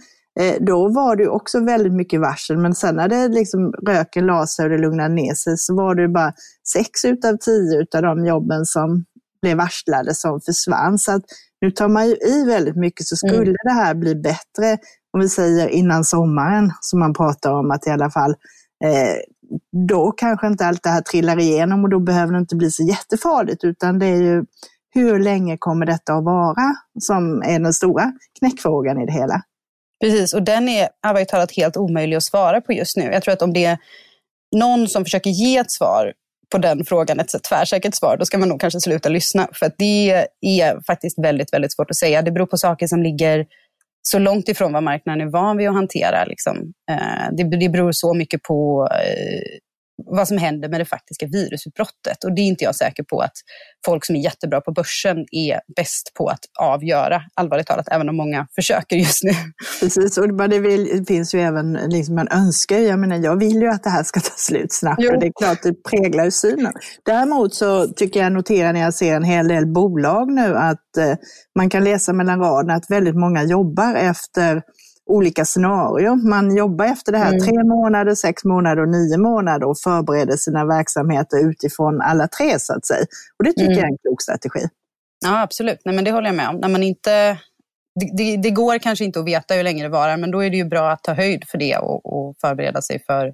då 0.61 0.89
var 0.89 1.17
det 1.17 1.29
också 1.29 1.61
väldigt 1.61 1.93
mycket 1.93 2.21
varsel, 2.21 2.59
men 2.59 2.75
sen 2.75 2.97
när 2.97 3.09
det 3.09 3.29
liksom, 3.29 3.73
röken 3.73 4.27
la 4.27 4.47
sig 4.47 4.65
och 4.65 4.71
det 4.71 4.79
lugnade 4.79 5.15
ner 5.15 5.35
sig 5.35 5.59
så 5.59 5.75
var 5.75 5.95
det 5.95 6.09
bara 6.09 6.33
sex 6.73 7.05
utav 7.05 7.37
tio 7.37 7.81
utav 7.81 8.03
de 8.03 8.27
jobben 8.27 8.65
som 8.65 9.05
blev 9.43 9.57
varslade 9.57 10.15
som 10.15 10.41
försvann. 10.41 10.99
Så 10.99 11.13
att 11.13 11.23
nu 11.61 11.71
tar 11.71 11.89
man 11.89 12.09
ju 12.09 12.15
i 12.15 12.45
väldigt 12.47 12.77
mycket, 12.77 13.07
så 13.07 13.17
skulle 13.17 13.37
mm. 13.37 13.57
det 13.65 13.73
här 13.73 13.95
bli 13.95 14.15
bättre, 14.15 14.79
om 15.13 15.21
vi 15.21 15.29
säger 15.29 15.69
innan 15.69 16.05
sommaren, 16.05 16.73
som 16.81 16.99
man 17.01 17.15
pratar 17.15 17.53
om 17.53 17.71
att 17.71 17.87
i 17.87 17.91
alla 17.91 18.11
fall, 18.11 18.31
eh, 18.85 19.17
då 19.89 20.13
kanske 20.13 20.47
inte 20.47 20.67
allt 20.67 20.83
det 20.83 20.91
här 20.91 21.01
trillar 21.01 21.39
igenom 21.39 21.85
och 21.85 21.91
då 21.91 22.01
behöver 22.01 22.33
det 22.33 22.39
inte 22.39 22.57
bli 22.57 22.71
så 22.71 22.83
jättefarligt, 22.83 23.65
utan 23.65 23.99
det 23.99 24.07
är 24.07 24.23
ju 24.23 24.45
hur 24.95 25.19
länge 25.19 25.57
kommer 25.59 25.87
detta 25.87 26.15
att 26.15 26.25
vara 26.25 26.75
som 27.01 27.43
är 27.43 27.59
den 27.59 27.73
stora 27.73 28.13
knäckfrågan 28.39 29.01
i 29.03 29.07
det 29.07 29.13
hela. 29.13 29.43
Precis, 30.03 30.35
och 30.35 30.43
den 30.43 30.69
är 30.69 30.89
allvarligt 31.01 31.29
talat 31.29 31.57
helt 31.57 31.77
omöjlig 31.77 32.17
att 32.17 32.23
svara 32.23 32.61
på 32.61 32.73
just 32.73 32.97
nu. 32.97 33.05
Jag 33.05 33.23
tror 33.23 33.35
att 33.35 33.43
om 33.43 33.53
det 33.53 33.65
är 33.65 33.79
någon 34.57 34.89
som 34.89 35.05
försöker 35.05 35.31
ge 35.31 35.57
ett 35.57 35.71
svar 35.71 36.13
på 36.53 36.59
den 36.59 36.85
frågan, 36.85 37.21
ett 37.21 37.43
tvärsäkert 37.49 37.95
svar, 37.95 38.17
då 38.17 38.25
ska 38.25 38.39
man 38.39 38.49
nog 38.49 38.61
kanske 38.61 38.81
sluta 38.81 39.09
lyssna. 39.09 39.49
För 39.53 39.67
att 39.67 39.75
det 39.79 40.27
är 40.41 40.87
faktiskt 40.87 41.19
väldigt, 41.19 41.53
väldigt 41.53 41.73
svårt 41.73 41.91
att 41.91 41.97
säga. 41.97 42.23
Det 42.23 42.31
beror 42.31 42.47
på 42.47 42.57
saker 42.57 42.87
som 42.87 43.03
ligger 43.03 43.47
så 44.03 44.19
långt 44.19 44.49
ifrån 44.49 44.73
vad 44.73 44.83
marknaden 44.83 45.29
är 45.29 45.31
van 45.31 45.57
vid 45.57 45.69
att 45.69 45.75
hantera. 45.75 46.25
Liksom. 46.25 46.73
Eh, 46.91 47.47
det, 47.61 47.69
beror 47.69 47.93
så 47.93 48.15
mycket 48.15 48.43
på 48.43 48.89
eh, 48.91 49.59
vad 49.97 50.29
som 50.29 50.39
händer 50.39 50.69
med 50.69 50.81
det 50.81 50.85
faktiska 50.85 51.27
virusutbrottet. 51.27 52.25
Och 52.25 52.35
det 52.35 52.43
är 52.43 52.47
inte 52.47 52.65
jag 52.65 52.75
säker 52.75 53.03
på 53.03 53.21
att 53.21 53.33
folk 53.87 54.05
som 54.05 54.17
är 54.17 54.21
jättebra 54.21 54.61
på 54.61 54.73
börsen 54.73 55.17
är 55.31 55.61
bäst 55.77 56.15
på 56.15 56.29
att 56.29 56.41
avgöra, 56.61 57.23
allvarligt 57.35 57.67
talat, 57.67 57.89
även 57.91 58.09
om 58.09 58.17
många 58.17 58.47
försöker 58.55 58.97
just 58.97 59.25
nu. 59.25 59.33
Precis, 59.81 60.19
och 60.19 60.49
det, 60.49 60.59
vill, 60.59 60.99
det 60.99 61.05
finns 61.05 61.35
ju 61.35 61.41
även, 61.41 61.73
liksom 61.73 62.15
man 62.15 62.29
önskar 62.29 62.79
jag 62.79 62.99
menar 62.99 63.17
jag 63.17 63.39
vill 63.39 63.63
ju 63.63 63.69
att 63.69 63.83
det 63.83 63.91
här 63.91 64.03
ska 64.03 64.21
ta 64.21 64.37
slut 64.37 64.73
snabbt 64.73 65.03
jo. 65.03 65.13
och 65.13 65.21
det 65.21 65.27
är 65.27 65.33
klart 65.45 65.63
det 65.63 65.83
präglar 65.91 66.31
synen. 66.31 66.73
Däremot 67.05 67.55
så 67.55 67.89
tycker 67.89 68.21
jag 68.21 68.33
notera 68.33 68.73
när 68.73 68.81
jag 68.81 68.95
ser 68.95 69.17
en 69.17 69.25
hel 69.25 69.49
del 69.49 69.67
bolag 69.67 70.33
nu 70.33 70.57
att 70.57 70.97
eh, 70.99 71.15
man 71.57 71.71
kan 71.71 71.85
läsa 71.85 72.13
mellan 72.13 72.41
raderna 72.41 72.75
att 72.75 72.91
väldigt 72.91 73.17
många 73.17 73.45
jobbar 73.45 73.95
efter 73.95 74.63
olika 75.07 75.45
scenarier. 75.45 76.29
Man 76.29 76.57
jobbar 76.57 76.85
efter 76.85 77.13
det 77.13 77.19
här 77.19 77.33
mm. 77.33 77.41
tre 77.41 77.65
månader, 77.65 78.15
sex 78.15 78.45
månader 78.45 78.83
och 78.83 78.89
nio 78.89 79.19
månader 79.19 79.67
och 79.67 79.79
förbereder 79.79 80.37
sina 80.37 80.65
verksamheter 80.65 81.51
utifrån 81.51 82.01
alla 82.01 82.29
tre 82.29 82.59
så 82.59 82.75
att 82.75 82.87
säga. 82.87 83.07
Och 83.39 83.45
det 83.45 83.51
tycker 83.51 83.65
mm. 83.65 83.79
jag 83.79 83.85
är 83.85 83.93
en 83.93 83.99
klok 83.99 84.23
strategi. 84.23 84.69
Ja, 85.25 85.43
absolut. 85.43 85.79
Nej, 85.85 85.95
men 85.95 86.05
det 86.05 86.11
håller 86.11 86.29
jag 86.29 86.37
med 86.37 86.49
om. 86.49 86.57
När 86.57 86.69
man 86.69 86.83
inte, 86.83 87.39
det, 88.01 88.17
det, 88.17 88.37
det, 88.37 88.51
går 88.51 88.79
kanske 88.79 89.05
inte 89.05 89.21
att 89.21 89.27
veta 89.27 89.55
hur 89.55 89.63
länge 89.63 89.83
det 89.83 89.89
varar, 89.89 90.17
men 90.17 90.31
då 90.31 90.45
är 90.45 90.51
det 90.51 90.57
ju 90.57 90.65
bra 90.65 90.91
att 90.91 91.03
ta 91.03 91.13
höjd 91.15 91.45
för 91.49 91.59
det 91.59 91.77
och, 91.77 92.07
och 92.07 92.37
förbereda 92.41 92.83
sig 92.83 93.05
för 93.07 93.33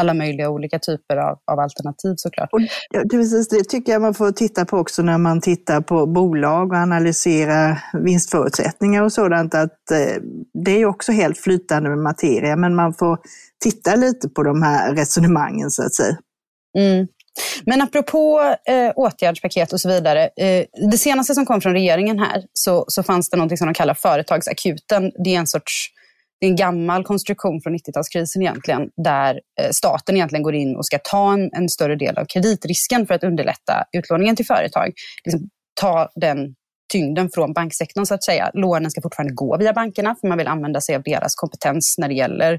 alla 0.00 0.14
möjliga 0.14 0.50
olika 0.50 0.78
typer 0.78 1.16
av, 1.16 1.38
av 1.52 1.58
alternativ 1.58 2.14
såklart. 2.16 2.48
Och, 2.52 2.60
ja, 2.90 3.02
precis, 3.10 3.48
det 3.48 3.64
tycker 3.64 3.92
jag 3.92 4.02
man 4.02 4.14
får 4.14 4.32
titta 4.32 4.64
på 4.64 4.76
också 4.76 5.02
när 5.02 5.18
man 5.18 5.40
tittar 5.40 5.80
på 5.80 6.06
bolag 6.06 6.72
och 6.72 6.78
analyserar 6.78 7.84
vinstförutsättningar 7.92 9.02
och 9.02 9.12
sådant. 9.12 9.54
Att 9.54 9.90
eh, 9.90 10.22
det 10.64 10.70
är 10.70 10.86
också 10.86 11.12
helt 11.12 11.38
flytande 11.38 11.88
med 11.88 11.98
materia, 11.98 12.56
men 12.56 12.74
man 12.74 12.94
får 12.94 13.18
titta 13.64 13.96
lite 13.96 14.28
på 14.28 14.42
de 14.42 14.62
här 14.62 14.94
resonemangen 14.94 15.70
så 15.70 15.82
att 15.82 15.94
säga. 15.94 16.16
Mm. 16.78 17.06
Men 17.66 17.82
apropå 17.82 18.40
eh, 18.68 18.92
åtgärdspaket 18.96 19.72
och 19.72 19.80
så 19.80 19.88
vidare. 19.88 20.22
Eh, 20.22 20.64
det 20.90 20.98
senaste 20.98 21.34
som 21.34 21.46
kom 21.46 21.60
från 21.60 21.72
regeringen 21.72 22.18
här 22.18 22.44
så, 22.52 22.84
så 22.88 23.02
fanns 23.02 23.30
det 23.30 23.36
något 23.36 23.58
som 23.58 23.66
de 23.66 23.74
kallar 23.74 23.94
företagsakuten. 23.94 25.12
Det 25.24 25.34
är 25.34 25.38
en 25.38 25.46
sorts 25.46 25.88
det 26.40 26.46
är 26.46 26.50
en 26.50 26.56
gammal 26.56 27.04
konstruktion 27.04 27.60
från 27.62 27.74
90-talskrisen 27.74 28.40
egentligen, 28.40 28.88
där 29.04 29.40
eh, 29.60 29.70
staten 29.70 30.16
egentligen 30.16 30.42
går 30.42 30.54
in 30.54 30.76
och 30.76 30.86
ska 30.86 30.98
ta 30.98 31.32
en, 31.32 31.50
en, 31.52 31.68
större 31.68 31.96
del 31.96 32.18
av 32.18 32.24
kreditrisken 32.24 33.06
för 33.06 33.14
att 33.14 33.24
underlätta 33.24 33.84
utlåningen 33.96 34.36
till 34.36 34.46
företag. 34.46 34.92
Liksom 35.24 35.48
ta 35.80 36.08
den 36.14 36.54
tyngden 36.92 37.30
från 37.34 37.52
banksektorn 37.52 38.06
så 38.06 38.14
att 38.14 38.24
säga. 38.24 38.50
Lånen 38.54 38.90
ska 38.90 39.02
fortfarande 39.02 39.34
gå 39.34 39.56
via 39.56 39.72
bankerna 39.72 40.16
för 40.20 40.28
man 40.28 40.38
vill 40.38 40.46
använda 40.46 40.80
sig 40.80 40.94
av 40.94 41.02
deras 41.02 41.34
kompetens 41.34 41.94
när 41.98 42.08
det 42.08 42.14
gäller 42.14 42.52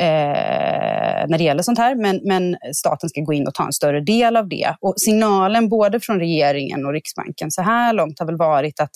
eh, 0.00 1.26
när 1.28 1.38
det 1.38 1.44
gäller 1.44 1.62
sånt 1.62 1.78
här. 1.78 1.94
Men, 1.94 2.20
men, 2.24 2.56
staten 2.74 3.08
ska 3.08 3.20
gå 3.20 3.32
in 3.32 3.46
och 3.46 3.54
ta 3.54 3.66
en 3.66 3.72
större 3.72 4.00
del 4.00 4.36
av 4.36 4.48
det. 4.48 4.74
Och 4.80 4.94
signalen 4.96 5.68
både 5.68 6.00
från 6.00 6.18
regeringen 6.18 6.86
och 6.86 6.92
Riksbanken 6.92 7.50
så 7.50 7.62
här 7.62 7.92
långt 7.92 8.18
har 8.18 8.26
väl 8.26 8.36
varit 8.36 8.80
att 8.80 8.90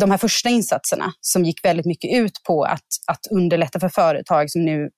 de 0.00 0.10
här 0.10 0.18
första 0.18 0.48
insatserna 0.48 1.12
som 1.20 1.44
gick 1.44 1.64
väldigt 1.64 1.86
mycket 1.86 2.14
ut 2.14 2.42
på 2.46 2.64
att, 2.64 2.86
att 3.06 3.26
underlätta 3.30 3.80
för 3.80 3.88
företag 3.88 4.50
som 4.50 4.64
nu 4.64 4.88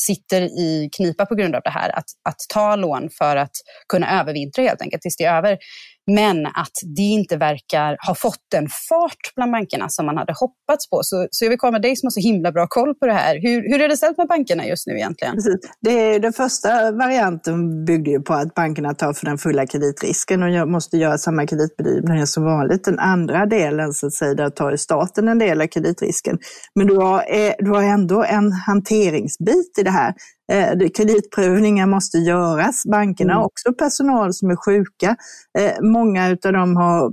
sitter 0.00 0.42
i 0.42 0.88
knipa 0.96 1.26
på 1.26 1.34
grund 1.34 1.54
av 1.54 1.60
det 1.64 1.70
här, 1.70 1.98
att, 1.98 2.04
att 2.28 2.36
ta 2.48 2.76
lån 2.76 3.10
för 3.18 3.36
att 3.36 3.52
kunna 3.88 4.20
övervintra 4.20 4.62
helt 4.62 4.82
enkelt 4.82 5.02
tills 5.02 5.16
det 5.16 5.24
är 5.24 5.36
över. 5.36 5.58
Men 6.06 6.46
att 6.46 6.76
det 6.96 7.02
inte 7.02 7.36
verkar 7.36 7.96
ha 8.06 8.14
fått 8.14 8.44
den 8.50 8.68
fart 8.88 9.34
bland 9.36 9.52
bankerna 9.52 9.88
som 9.88 10.06
man 10.06 10.16
hade 10.16 10.32
hoppats 10.32 10.90
på. 10.90 11.00
Så, 11.02 11.28
så 11.30 11.44
jag 11.44 11.50
vill 11.50 11.58
komma 11.58 11.70
med 11.70 11.82
dig 11.82 11.96
som 11.96 12.06
har 12.06 12.10
så 12.10 12.20
himla 12.20 12.52
bra 12.52 12.66
koll 12.68 12.94
på 12.94 13.06
det 13.06 13.12
här. 13.12 13.34
Hur, 13.42 13.72
hur 13.72 13.80
är 13.80 13.88
det 13.88 13.96
ställt 13.96 14.18
med 14.18 14.28
bankerna 14.28 14.66
just 14.66 14.86
nu 14.86 14.94
egentligen? 14.94 15.36
Det, 15.80 16.18
den 16.18 16.32
första 16.32 16.92
varianten 16.92 17.84
byggde 17.84 18.10
ju 18.10 18.20
på 18.20 18.34
att 18.34 18.54
bankerna 18.54 18.94
tar 18.94 19.12
för 19.12 19.26
den 19.26 19.38
fulla 19.38 19.66
kreditrisken 19.66 20.42
och 20.42 20.68
måste 20.68 20.96
göra 20.96 21.18
samma 21.18 21.46
kreditbedömningar 21.46 22.26
som 22.26 22.44
vanligt. 22.44 22.84
Den 22.84 22.98
andra 22.98 23.46
delen, 23.46 23.92
så 23.92 24.06
att 24.06 24.12
säga, 24.12 24.34
där 24.34 24.50
tar 24.50 24.76
staten 24.76 25.28
en 25.28 25.38
del 25.38 25.60
av 25.60 25.66
kreditrisken. 25.66 26.38
Men 26.74 26.86
du 26.86 26.96
har, 26.96 27.18
eh, 27.18 27.52
du 27.58 27.70
har 27.70 27.82
ändå 27.82 28.24
en 28.24 28.52
hanteringsbit 28.52 29.78
i 29.78 29.82
det 29.82 29.90
här. 29.90 30.14
Eh, 30.50 30.88
kreditprövningar 30.96 31.86
måste 31.86 32.18
göras. 32.18 32.82
Bankerna 32.86 33.32
har 33.32 33.40
mm. 33.40 33.46
också 33.46 33.72
personal 33.72 34.34
som 34.34 34.50
är 34.50 34.56
sjuka. 34.56 35.16
Eh, 35.58 35.82
många 35.82 36.26
av 36.26 36.52
dem 36.52 36.76
har 36.76 37.12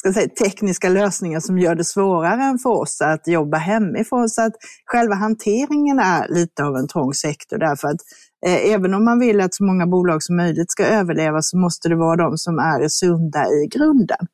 ska 0.00 0.12
säga, 0.12 0.28
tekniska 0.28 0.88
lösningar 0.88 1.40
som 1.40 1.58
gör 1.58 1.74
det 1.74 1.84
svårare 1.84 2.42
än 2.42 2.58
för 2.58 2.70
oss 2.70 3.00
att 3.00 3.28
jobba 3.28 3.56
hemifrån. 3.56 4.28
Så 4.28 4.42
att 4.42 4.52
själva 4.84 5.14
hanteringen 5.14 5.98
är 5.98 6.28
lite 6.28 6.64
av 6.64 6.76
en 6.76 6.88
trång 6.88 7.14
sektor 7.14 7.58
därför 7.58 7.88
att 7.88 8.00
eh, 8.46 8.72
även 8.72 8.94
om 8.94 9.04
man 9.04 9.18
vill 9.18 9.40
att 9.40 9.54
så 9.54 9.64
många 9.64 9.86
bolag 9.86 10.22
som 10.22 10.36
möjligt 10.36 10.70
ska 10.70 10.84
överleva 10.84 11.42
så 11.42 11.58
måste 11.58 11.88
det 11.88 11.96
vara 11.96 12.16
de 12.16 12.38
som 12.38 12.58
är 12.58 12.88
sunda 12.88 13.46
i 13.46 13.68
grunden. 13.70 14.26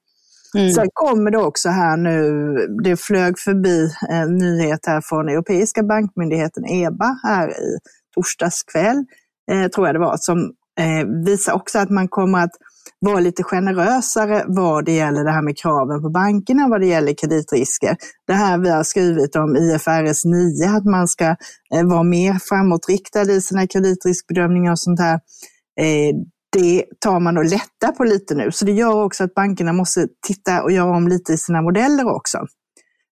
Mm. 0.54 0.73
Sen 0.73 0.88
kommer 0.92 1.30
det 1.30 1.38
också 1.38 1.68
här 1.68 1.96
nu, 1.96 2.54
det 2.82 2.96
flög 2.96 3.38
förbi 3.38 3.90
en 4.08 4.37
nyhet 4.37 4.87
här 4.87 5.00
från 5.00 5.28
Europeiska 5.28 5.82
bankmyndigheten 5.82 6.64
EBA 6.66 7.18
här 7.23 7.49
i 7.50 7.78
torsdagskväll, 8.16 9.04
eh, 9.52 9.68
tror 9.68 9.87
jag 9.87 9.94
det 9.94 10.00
var, 10.00 10.16
som 10.16 10.38
eh, 10.80 11.25
visar 11.25 11.52
också 11.52 11.78
att 11.78 11.90
man 11.90 12.08
kommer 12.08 12.38
att 12.38 12.50
vara 13.00 13.20
lite 13.20 13.42
generösare 13.42 14.44
vad 14.46 14.85
det 14.85 14.92
gäller 14.92 15.25
det 15.25 15.30
här 15.30 15.42
med 15.42 15.58
kraven 15.58 16.02
på 16.02 16.11
bankerna 16.11 16.68
vad 16.68 16.80
det 16.80 16.87
gäller 16.87 17.14
kreditrisker. 17.14 17.96
Det 18.26 18.32
här 18.32 18.58
vi 18.58 18.70
har 18.70 18.85
skrivit 18.85 19.37
om 19.37 19.56
IFRS 19.56 20.25
9, 20.25 20.68
att 20.76 20.85
man 20.85 21.08
ska 21.08 21.25
eh, 21.75 21.85
vara 21.85 22.02
mer 22.02 22.38
framåtriktad 22.49 23.23
i 23.23 23.40
sina 23.40 23.66
kreditriskbedömningar 23.66 24.73
och 24.73 24.78
sånt 24.78 25.00
här. 25.00 25.14
Eh, 25.80 26.14
det 26.52 26.85
tar 27.00 27.20
man 27.20 27.37
och 27.37 27.44
lättar 27.44 27.92
på 27.96 28.04
lite 28.04 28.35
nu. 28.35 28.52
Så 28.52 28.64
det 28.64 28.73
gör 28.73 29.04
också 29.04 29.25
att 29.25 29.35
bankerna 29.35 29.73
måste 29.73 30.08
titta 30.26 30.62
och 30.62 30.73
göra 30.73 30.96
om 30.96 31.08
lite 31.08 31.32
i 31.32 31.38
sina 31.38 31.62
modeller 31.62 32.14
också. 32.16 32.38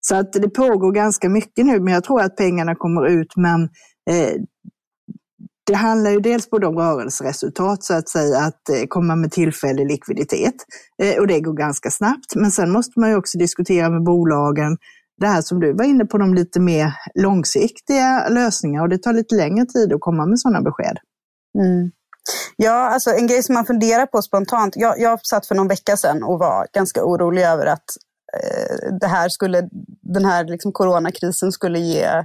Så 0.01 0.17
att 0.17 0.33
det 0.33 0.49
pågår 0.49 0.93
ganska 0.93 1.29
mycket 1.29 1.67
nu, 1.67 1.81
men 1.81 1.95
jag 1.95 2.05
tror 2.05 2.21
att 2.21 2.37
pengarna 2.37 2.75
kommer 2.75 3.07
ut, 3.07 3.37
men 3.37 3.63
eh, 4.11 4.35
det 5.67 5.75
handlar 5.75 6.11
ju 6.11 6.21
dels 6.21 6.51
både 6.51 6.67
om 6.67 6.79
rörelseresultat, 6.79 7.85
så 7.85 7.95
att 7.95 8.09
säga, 8.09 8.39
att 8.39 8.69
eh, 8.69 8.87
komma 8.89 9.17
med 9.17 9.33
tillfällig 9.33 9.87
likviditet. 9.87 10.55
Eh, 11.03 11.21
och 11.21 11.27
det 11.27 11.41
går 11.41 11.53
ganska 11.53 11.91
snabbt. 11.91 12.35
Men 12.35 12.51
sen 12.51 12.71
måste 12.71 13.01
man 13.01 13.11
ju 13.11 13.17
också 13.17 13.39
diskutera 13.39 13.91
med 13.91 14.03
bolagen 14.03 14.77
det 15.21 15.27
här 15.27 15.43
som 15.43 15.61
du 15.61 15.73
var 15.73 15.85
inne 15.85 16.05
på, 16.05 16.19
de 16.19 16.35
lite 16.35 16.61
mer 16.61 16.95
långsiktiga 17.15 18.29
lösningar 18.29 18.83
och 18.83 18.89
det 18.89 18.99
tar 18.99 19.13
lite 19.13 19.35
längre 19.35 19.67
tid 19.67 19.93
att 19.93 20.01
komma 20.01 20.27
med 20.27 20.41
sådana 20.41 20.61
besked. 20.61 20.99
Mm. 21.59 21.91
Ja, 22.57 22.73
alltså 22.73 23.11
en 23.11 23.27
grej 23.27 23.43
som 23.43 23.55
man 23.55 23.67
funderar 23.67 24.07
på 24.07 24.23
spontant. 24.23 24.77
Jag, 24.77 25.01
jag 25.01 25.27
satt 25.27 25.47
för 25.47 25.55
någon 25.55 25.69
vecka 25.69 25.97
sedan 25.97 26.23
och 26.23 26.39
var 26.39 26.67
ganska 26.73 27.05
orolig 27.05 27.43
över 27.43 27.67
att 27.67 27.85
eh, 28.43 28.95
det 29.01 29.07
här 29.07 29.29
skulle, 29.29 29.69
den 30.03 30.25
här 30.25 30.45
liksom 30.45 30.73
coronakrisen 30.73 31.53
skulle 31.53 31.79
ge 31.79 32.07
Eh, 32.07 32.25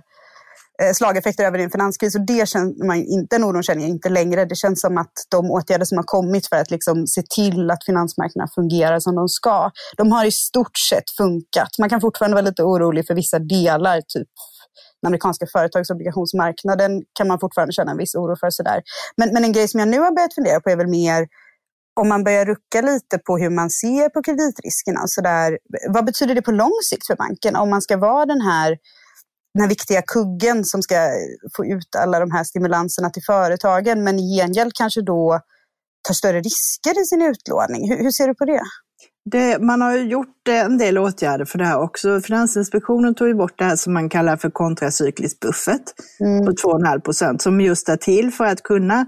Eh, 0.82 0.94
slageffekter 0.94 1.44
över 1.44 1.60
en 1.60 1.72
finanskris 1.72 2.16
och 2.16 2.26
det 2.26 2.50
känner 2.50 2.88
man 2.88 2.98
inte, 2.98 3.36
den 3.36 3.44
oron 3.44 3.64
känner 3.64 3.82
jag 3.82 3.90
inte 3.90 4.10
längre. 4.10 4.46
Det 4.46 4.56
känns 4.56 4.82
som 4.82 4.98
att 4.98 5.14
de 5.32 5.52
åtgärder 5.52 5.86
som 5.86 5.98
har 5.98 6.04
kommit 6.04 6.48
för 6.48 6.56
att 6.56 6.72
liksom 6.72 7.08
se 7.08 7.22
till 7.36 7.72
att 7.72 7.86
finansmarknaderna 7.86 8.52
fungerar 8.56 9.00
som 9.00 9.16
de 9.16 9.28
ska, 9.28 9.72
de 9.98 10.12
har 10.12 10.26
i 10.26 10.32
stort 10.32 10.78
sett 10.90 11.10
funkat. 11.18 11.70
Man 11.80 11.90
kan 11.90 12.02
fortfarande 12.02 12.36
vara 12.36 12.46
lite 12.46 12.64
orolig 12.64 13.08
för 13.08 13.16
vissa 13.16 13.40
delar, 13.40 14.02
typ 14.02 14.28
den 15.02 15.08
amerikanska 15.08 15.46
företagsobligationsmarknaden 15.52 16.92
kan 17.18 17.28
man 17.28 17.40
fortfarande 17.40 17.74
känna 17.74 17.92
en 17.92 17.98
viss 17.98 18.16
oro 18.16 18.36
för. 18.40 18.50
Sådär. 18.50 18.82
Men, 19.18 19.34
men 19.34 19.44
en 19.44 19.52
grej 19.52 19.68
som 19.68 19.80
jag 19.80 19.90
nu 19.90 20.00
har 20.00 20.16
börjat 20.16 20.34
fundera 20.34 20.60
på 20.62 20.70
är 20.70 20.78
väl 20.78 20.88
mer 20.88 21.28
om 22.00 22.10
man 22.10 22.24
börjar 22.24 22.46
rucka 22.46 22.82
lite 22.82 23.18
på 23.18 23.38
hur 23.38 23.50
man 23.50 23.70
ser 23.70 24.10
på 24.10 24.24
kreditriskerna. 24.24 25.02
Så 25.06 25.22
vad 25.90 26.06
betyder 26.06 26.36
det 26.36 26.42
på 26.42 26.52
lång 26.52 26.74
sikt 26.90 27.08
för 27.08 27.16
banken? 27.16 27.56
Om 27.56 27.70
man 27.70 27.82
ska 27.82 27.98
vara 27.98 28.26
den 28.26 28.42
här 28.42 28.78
den 29.54 29.62
här 29.62 29.70
viktiga 29.70 30.02
kuggen 30.02 30.66
som 30.66 30.82
ska 30.82 30.96
få 31.56 31.66
ut 31.66 31.96
alla 31.98 32.20
de 32.20 32.32
här 32.32 32.44
stimulanserna 32.44 33.10
till 33.10 33.24
företagen, 33.24 34.04
men 34.04 34.20
i 34.20 34.38
gengäld 34.38 34.72
kanske 34.74 35.02
då 35.02 35.40
tar 36.08 36.14
större 36.14 36.40
risker 36.40 37.02
i 37.02 37.06
sin 37.06 37.22
utlåning. 37.22 37.90
Hur, 37.90 37.98
hur 37.98 38.12
ser 38.12 38.28
du 38.28 38.36
på 38.36 38.46
det? 38.46 38.62
Det, 39.32 39.60
man 39.62 39.82
har 39.82 39.98
gjort 39.98 40.48
en 40.50 40.78
del 40.78 40.98
åtgärder 40.98 41.46
för 41.46 41.58
det 41.58 41.66
här 41.66 41.80
också. 41.80 42.22
Finansinspektionen 42.22 43.16
tog 43.16 43.28
ju 43.28 43.34
bort 43.34 43.54
det 43.58 43.64
här 43.64 43.76
som 43.76 43.94
man 43.94 44.10
kallar 44.10 44.38
för 44.38 44.50
kontracyklisk 44.50 45.40
buffert 45.40 45.84
mm. 46.20 46.46
på 46.46 46.52
2,5 46.52 47.00
procent 47.00 47.42
som 47.42 47.62
just 47.62 47.90
är 47.90 47.98
till 47.98 48.32
för 48.32 48.46
att 48.46 48.64
kunna 48.64 49.06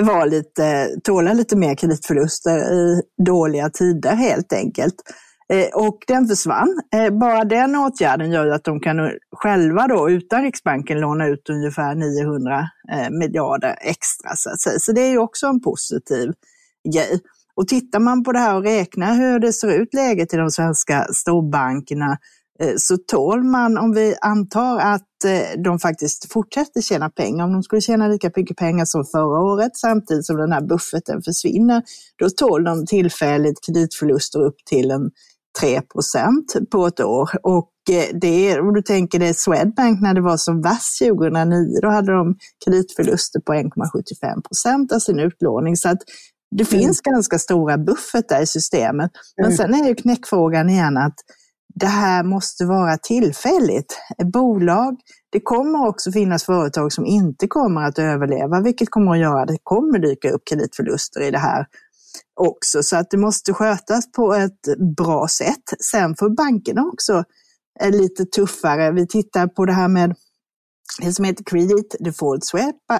vara 0.00 0.24
lite, 0.24 0.88
tåla 1.04 1.32
lite 1.32 1.56
mer 1.56 1.74
kreditförluster 1.74 2.72
i 2.72 3.02
dåliga 3.26 3.70
tider 3.70 4.14
helt 4.14 4.52
enkelt. 4.52 4.94
Eh, 5.52 5.68
och 5.74 5.98
den 6.06 6.28
försvann. 6.28 6.80
Eh, 6.94 7.10
bara 7.10 7.44
den 7.44 7.76
åtgärden 7.76 8.30
gör 8.30 8.46
ju 8.46 8.52
att 8.52 8.64
de 8.64 8.80
kan 8.80 9.10
själva 9.32 9.86
då 9.86 10.10
utan 10.10 10.42
Riksbanken 10.42 11.00
låna 11.00 11.26
ut 11.26 11.50
ungefär 11.50 11.94
900 11.94 12.68
eh, 12.92 13.10
miljarder 13.10 13.76
extra. 13.80 14.30
Så, 14.36 14.50
att 14.50 14.60
säga. 14.60 14.78
så 14.78 14.92
det 14.92 15.00
är 15.00 15.10
ju 15.10 15.18
också 15.18 15.46
en 15.46 15.60
positiv 15.60 16.32
grej. 16.92 17.20
Och 17.54 17.68
tittar 17.68 18.00
man 18.00 18.24
på 18.24 18.32
det 18.32 18.38
här 18.38 18.56
och 18.56 18.62
räknar 18.62 19.14
hur 19.14 19.38
det 19.38 19.52
ser 19.52 19.68
ut 19.68 19.94
läget 19.94 20.34
i 20.34 20.36
de 20.36 20.50
svenska 20.50 21.06
storbankerna 21.12 22.18
så 22.76 22.96
tål 22.96 23.44
man, 23.44 23.78
om 23.78 23.92
vi 23.92 24.14
antar 24.20 24.78
att 24.78 25.08
de 25.64 25.78
faktiskt 25.78 26.32
fortsätter 26.32 26.80
tjäna 26.80 27.10
pengar, 27.10 27.44
om 27.44 27.52
de 27.52 27.62
skulle 27.62 27.80
tjäna 27.80 28.08
lika 28.08 28.30
mycket 28.36 28.56
pengar 28.56 28.84
som 28.84 29.04
förra 29.04 29.40
året 29.40 29.76
samtidigt 29.76 30.26
som 30.26 30.36
den 30.36 30.52
här 30.52 30.60
bufferten 30.60 31.22
försvinner, 31.22 31.82
då 32.16 32.30
tål 32.30 32.64
de 32.64 32.86
tillfälligt 32.86 33.64
kreditförluster 33.66 34.42
upp 34.42 34.56
till 34.64 34.90
en 34.90 35.10
3% 35.62 36.70
på 36.70 36.86
ett 36.86 37.00
år. 37.00 37.30
Och 37.42 37.70
det, 38.20 38.60
om 38.60 38.74
du 38.74 38.82
tänker 38.82 39.18
dig 39.18 39.34
Swedbank 39.34 40.00
när 40.00 40.14
det 40.14 40.20
var 40.20 40.36
som 40.36 40.62
värst 40.62 40.98
2009, 40.98 41.80
då 41.82 41.88
hade 41.88 42.12
de 42.12 42.36
kreditförluster 42.64 43.40
på 43.40 43.52
1,75% 43.52 44.94
av 44.94 44.98
sin 44.98 45.18
utlåning. 45.18 45.76
Så 45.76 45.88
att 45.88 45.98
det 46.50 46.72
mm. 46.72 46.80
finns 46.80 47.00
ganska 47.00 47.38
stora 47.38 47.78
buffertar 47.78 48.42
i 48.42 48.46
systemet. 48.46 49.10
Men 49.36 49.46
mm. 49.46 49.56
sen 49.56 49.74
är 49.74 49.88
ju 49.88 49.94
knäckfrågan 49.94 50.70
igen 50.70 50.96
att 50.96 51.16
det 51.74 51.86
här 51.86 52.24
måste 52.24 52.64
vara 52.64 52.96
tillfälligt. 52.96 53.98
Bolag, 54.32 54.96
det 55.32 55.40
kommer 55.40 55.86
också 55.88 56.12
finnas 56.12 56.44
företag 56.44 56.92
som 56.92 57.06
inte 57.06 57.46
kommer 57.46 57.82
att 57.82 57.98
överleva, 57.98 58.60
vilket 58.60 58.90
kommer 58.90 59.12
att 59.12 59.18
göra 59.18 59.42
att 59.42 59.48
det 59.48 59.58
kommer 59.62 59.98
dyka 59.98 60.30
upp 60.30 60.42
kreditförluster 60.50 61.20
i 61.20 61.30
det 61.30 61.38
här 61.38 61.66
också. 62.40 62.82
Så 62.82 62.96
att 62.96 63.10
det 63.10 63.16
måste 63.16 63.52
skötas 63.52 64.12
på 64.12 64.34
ett 64.34 64.94
bra 64.96 65.28
sätt. 65.28 65.62
Sen 65.90 66.16
får 66.16 66.36
bankerna 66.36 66.82
också 66.92 67.24
lite 67.90 68.24
tuffare. 68.24 68.92
Vi 68.92 69.06
tittar 69.06 69.46
på 69.46 69.64
det 69.64 69.72
här 69.72 69.88
med 69.88 70.14
det 71.02 71.12
som 71.12 71.24
heter 71.24 71.44
Credit 71.44 71.96
Default 72.00 72.44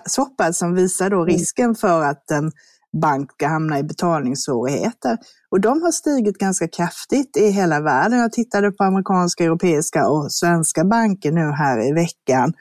Swap, 0.07 0.55
som 0.55 0.75
visar 0.75 1.11
då 1.11 1.17
mm. 1.17 1.27
risken 1.27 1.75
för 1.75 2.03
att 2.03 2.31
en 2.31 2.53
bank 3.00 3.33
ska 3.33 3.49
hamna 3.49 3.79
i 3.79 3.83
betalningssvårigheter. 3.83 5.19
Och 5.50 5.61
de 5.61 5.83
har 5.83 5.93
stigit 5.93 6.38
ganska 6.38 6.69
kraftigt 6.69 7.37
i 7.37 7.50
hela 7.50 7.81
världen. 7.81 8.19
Jag 8.19 8.33
tittade 8.33 8.71
på 8.71 8.85
amerikanska, 8.85 9.45
europeiska 9.45 10.09
och 10.09 10.33
svenska 10.33 10.85
banker 10.85 11.33
nu 11.33 11.50
här 11.50 11.88
i 11.88 11.93
veckan. 11.93 12.53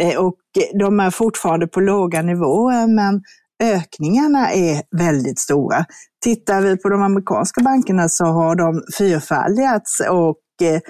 Eh, 0.00 0.16
och 0.16 0.36
de 0.80 1.00
är 1.00 1.10
fortfarande 1.10 1.66
på 1.66 1.80
låga 1.80 2.22
nivåer, 2.22 2.86
men 2.86 3.22
ökningarna 3.62 4.52
är 4.52 4.82
väldigt 4.96 5.38
stora. 5.38 5.84
Tittar 6.22 6.60
vi 6.60 6.76
på 6.76 6.88
de 6.88 7.02
amerikanska 7.02 7.60
bankerna 7.60 8.08
så 8.08 8.24
har 8.24 8.56
de 8.56 8.82
fyrfaldigats 8.98 10.00
och 10.10 10.66
eh, 10.66 10.80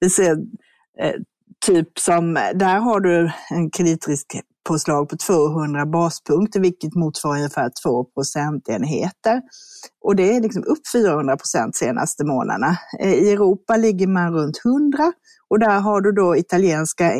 vi 0.00 0.10
ser 0.10 0.32
eh, 1.00 1.14
typ 1.66 1.98
som, 1.98 2.34
där 2.54 2.78
har 2.78 3.00
du 3.00 3.30
en 3.50 3.70
kreditriskpåslag 3.70 5.08
på 5.08 5.16
200 5.16 5.86
baspunkter, 5.86 6.60
vilket 6.60 6.94
motsvarar 6.94 7.36
ungefär 7.36 7.70
2 7.84 8.04
procentenheter. 8.04 9.42
Och 10.04 10.16
det 10.16 10.36
är 10.36 10.40
liksom 10.40 10.64
upp 10.64 10.88
400 10.92 11.36
procent 11.36 11.76
senaste 11.76 12.24
månaderna. 12.24 12.76
Eh, 13.00 13.12
I 13.12 13.32
Europa 13.32 13.76
ligger 13.76 14.06
man 14.06 14.32
runt 14.32 14.60
100 14.64 15.12
och 15.48 15.58
där 15.58 15.80
har 15.80 16.00
du 16.00 16.12
då 16.12 16.36
italienska 16.36 17.12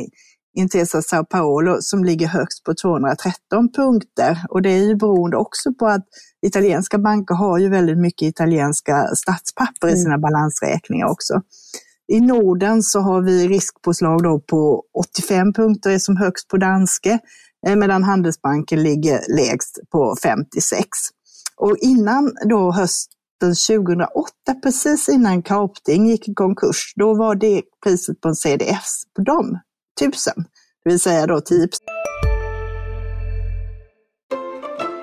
Intesa 0.59 1.03
Sao 1.03 1.25
Paolo 1.25 1.77
som 1.81 2.05
ligger 2.05 2.27
högst 2.27 2.65
på 2.65 2.75
213 2.75 3.73
punkter. 3.77 4.39
Och 4.49 4.63
det 4.63 4.71
är 4.71 4.85
ju 4.85 4.97
beroende 4.97 5.37
också 5.37 5.75
på 5.75 5.87
att 5.87 6.07
italienska 6.47 6.99
banker 6.99 7.35
har 7.35 7.59
ju 7.59 7.69
väldigt 7.69 7.99
mycket 7.99 8.29
italienska 8.29 9.07
statspapper 9.15 9.89
i 9.89 9.91
mm. 9.91 10.03
sina 10.03 10.19
balansräkningar 10.19 11.07
också. 11.07 11.43
I 12.13 12.21
Norden 12.21 12.83
så 12.83 13.01
har 13.01 13.23
vi 13.23 13.49
riskpåslag 13.49 14.23
då 14.23 14.41
på 14.41 14.85
85 14.95 15.53
punkter 15.53 15.99
som 15.99 16.17
högst 16.17 16.49
på 16.49 16.57
danske, 16.57 17.19
eh, 17.67 17.77
medan 17.77 18.03
Handelsbanken 18.03 18.83
ligger 18.83 19.37
lägst 19.37 19.79
på 19.93 20.17
56. 20.23 20.89
Och 21.57 21.77
innan 21.81 22.33
då 22.49 22.73
hösten 22.73 23.55
2008, 23.67 24.55
precis 24.63 25.09
innan 25.09 25.43
Kaupting 25.43 26.07
gick 26.07 26.29
i 26.29 26.35
konkurs, 26.35 26.93
då 26.97 27.15
var 27.15 27.35
det 27.35 27.63
priset 27.85 28.21
på 28.21 28.29
en 28.29 28.35
CDS 28.35 29.03
på 29.17 29.23
dem 29.23 29.59
1000, 30.01 30.33
det 30.85 30.91
vill 30.91 31.01
säga 31.01 31.27
då 31.27 31.41
10 31.41 31.69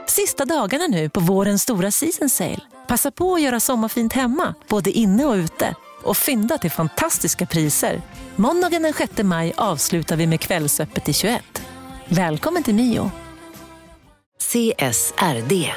Sista 0.07 0.45
dagarna 0.45 0.87
nu 0.87 1.09
på 1.09 1.19
vårens 1.19 1.61
stora 1.61 1.91
season 1.91 2.29
sale. 2.29 2.61
Passa 2.87 3.11
på 3.11 3.33
att 3.33 3.41
göra 3.41 3.59
sommarfint 3.59 4.13
hemma, 4.13 4.55
både 4.67 4.91
inne 4.91 5.25
och 5.25 5.33
ute 5.33 5.75
och 6.03 6.17
fynda 6.17 6.57
till 6.57 6.71
fantastiska 6.71 7.45
priser. 7.45 8.01
Måndagen 8.35 8.81
den 8.81 8.93
6 8.93 9.23
maj 9.23 9.53
avslutar 9.57 10.15
vi 10.15 10.27
med 10.27 10.39
Kvällsöppet 10.41 11.09
i 11.09 11.13
21. 11.13 11.43
Välkommen 12.09 12.63
till 12.63 12.75
Mio. 12.75 13.11
CSRD, 14.39 15.73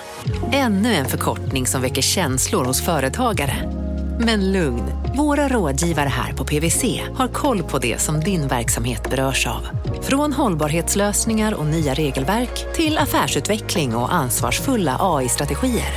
ännu 0.52 0.94
en 0.94 1.06
förkortning 1.06 1.66
som 1.66 1.82
väcker 1.82 2.02
känslor 2.02 2.64
hos 2.64 2.84
företagare. 2.84 3.79
Men 4.24 4.52
lugn, 4.52 4.82
våra 5.16 5.48
rådgivare 5.48 6.08
här 6.08 6.32
på 6.32 6.44
PWC 6.44 6.84
har 7.14 7.28
koll 7.28 7.62
på 7.62 7.78
det 7.78 8.00
som 8.00 8.20
din 8.20 8.48
verksamhet 8.48 9.10
berörs 9.10 9.46
av. 9.46 9.62
Från 10.02 10.32
hållbarhetslösningar 10.32 11.54
och 11.54 11.66
nya 11.66 11.94
regelverk 11.94 12.74
till 12.74 12.98
affärsutveckling 12.98 13.94
och 13.94 14.14
ansvarsfulla 14.14 14.96
AI-strategier. 15.00 15.92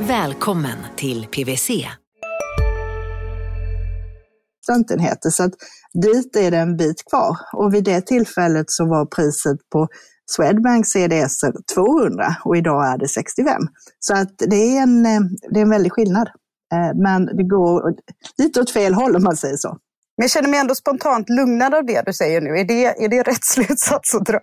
Välkommen 0.00 0.78
till 0.96 1.26
PWC 1.26 1.70
procentenheter. 4.66 5.30
Så 5.30 5.42
att 5.42 5.52
dit 6.02 6.36
är 6.36 6.50
det 6.50 6.56
en 6.56 6.76
bit 6.76 7.04
kvar. 7.10 7.36
Och 7.52 7.74
vid 7.74 7.84
det 7.84 8.06
tillfället 8.06 8.70
så 8.70 8.86
var 8.86 9.06
priset 9.06 9.58
på 9.72 9.88
Swedbank 10.30 10.86
CDS 10.86 11.40
200 11.74 12.36
och 12.44 12.56
idag 12.56 12.86
är 12.86 12.98
det 12.98 13.08
65. 13.08 13.62
Så 13.98 14.14
att 14.14 14.34
det 14.38 14.76
är 14.76 14.82
en, 14.82 15.06
eh, 15.06 15.20
det 15.50 15.60
är 15.60 15.62
en 15.62 15.70
väldig 15.70 15.92
skillnad. 15.92 16.28
Eh, 16.74 16.94
men 16.94 17.26
det 17.26 17.42
går 17.42 17.94
lite 18.38 18.60
åt 18.60 18.70
fel 18.70 18.94
håll 18.94 19.16
om 19.16 19.24
man 19.24 19.36
säger 19.36 19.56
så. 19.56 19.68
Men 20.16 20.24
jag 20.24 20.30
känner 20.30 20.48
mig 20.48 20.60
ändå 20.60 20.74
spontant 20.74 21.28
lugnad 21.28 21.74
av 21.74 21.86
det 21.86 22.02
du 22.06 22.12
säger 22.12 22.40
nu. 22.40 22.50
Är 22.50 22.64
det, 22.64 23.04
är 23.04 23.08
det 23.08 23.22
rätt 23.22 23.44
slutsats 23.44 24.14
att 24.14 24.26
dra? 24.26 24.40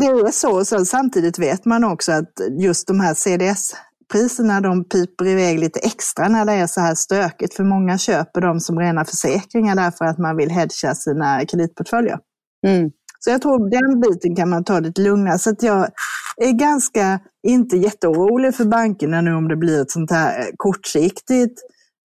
Det 0.00 0.06
är 0.06 0.30
så. 0.30 0.64
så. 0.64 0.84
Samtidigt 0.84 1.38
vet 1.38 1.64
man 1.64 1.84
också 1.84 2.12
att 2.12 2.32
just 2.58 2.86
de 2.86 3.00
här 3.00 3.14
CDS 3.14 3.74
priserna 4.12 4.60
de 4.60 4.84
piper 4.84 5.26
iväg 5.26 5.58
lite 5.58 5.80
extra 5.80 6.28
när 6.28 6.44
det 6.44 6.52
är 6.52 6.66
så 6.66 6.80
här 6.80 6.94
stökigt. 6.94 7.54
För 7.54 7.64
många 7.64 7.98
köper 7.98 8.40
dem 8.40 8.60
som 8.60 8.78
rena 8.78 9.04
försäkringar 9.04 9.76
därför 9.76 10.04
att 10.04 10.18
man 10.18 10.36
vill 10.36 10.50
hedga 10.50 10.94
sina 10.94 11.46
kreditportföljer. 11.46 12.18
Mm. 12.66 12.90
Så 13.24 13.30
jag 13.30 13.42
tror 13.42 13.70
den 13.70 14.00
biten 14.00 14.36
kan 14.36 14.48
man 14.48 14.64
ta 14.64 14.80
lite 14.80 15.00
lugnare. 15.00 15.38
Så 15.38 15.50
att 15.50 15.62
jag 15.62 15.88
är 16.36 16.52
ganska, 16.52 17.20
inte 17.46 17.76
jätteorolig 17.76 18.54
för 18.54 18.64
bankerna 18.64 19.20
nu 19.20 19.34
om 19.34 19.48
det 19.48 19.56
blir 19.56 19.82
ett 19.82 19.90
sånt 19.90 20.10
här 20.10 20.40
eh, 20.40 20.46
kortsiktigt 20.56 21.60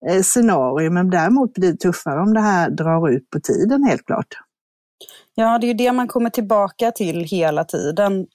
eh, 0.09 0.21
scenario. 0.21 0.91
Men 0.91 1.09
däremot 1.09 1.53
blir 1.53 1.71
det 1.71 1.77
tuffare 1.77 2.21
om 2.21 2.33
det 2.33 2.41
här 2.41 2.69
drar 2.69 3.09
ut 3.09 3.29
på 3.29 3.39
tiden 3.39 3.83
helt 3.83 4.05
klart. 4.05 4.27
Ja, 5.35 5.57
det 5.59 5.65
är 5.65 5.67
ju 5.67 5.73
det 5.73 5.91
man 5.91 6.07
kommer 6.07 6.29
tillbaka 6.29 6.91
till 6.91 7.23
hela 7.23 7.63
tiden. 7.63 8.25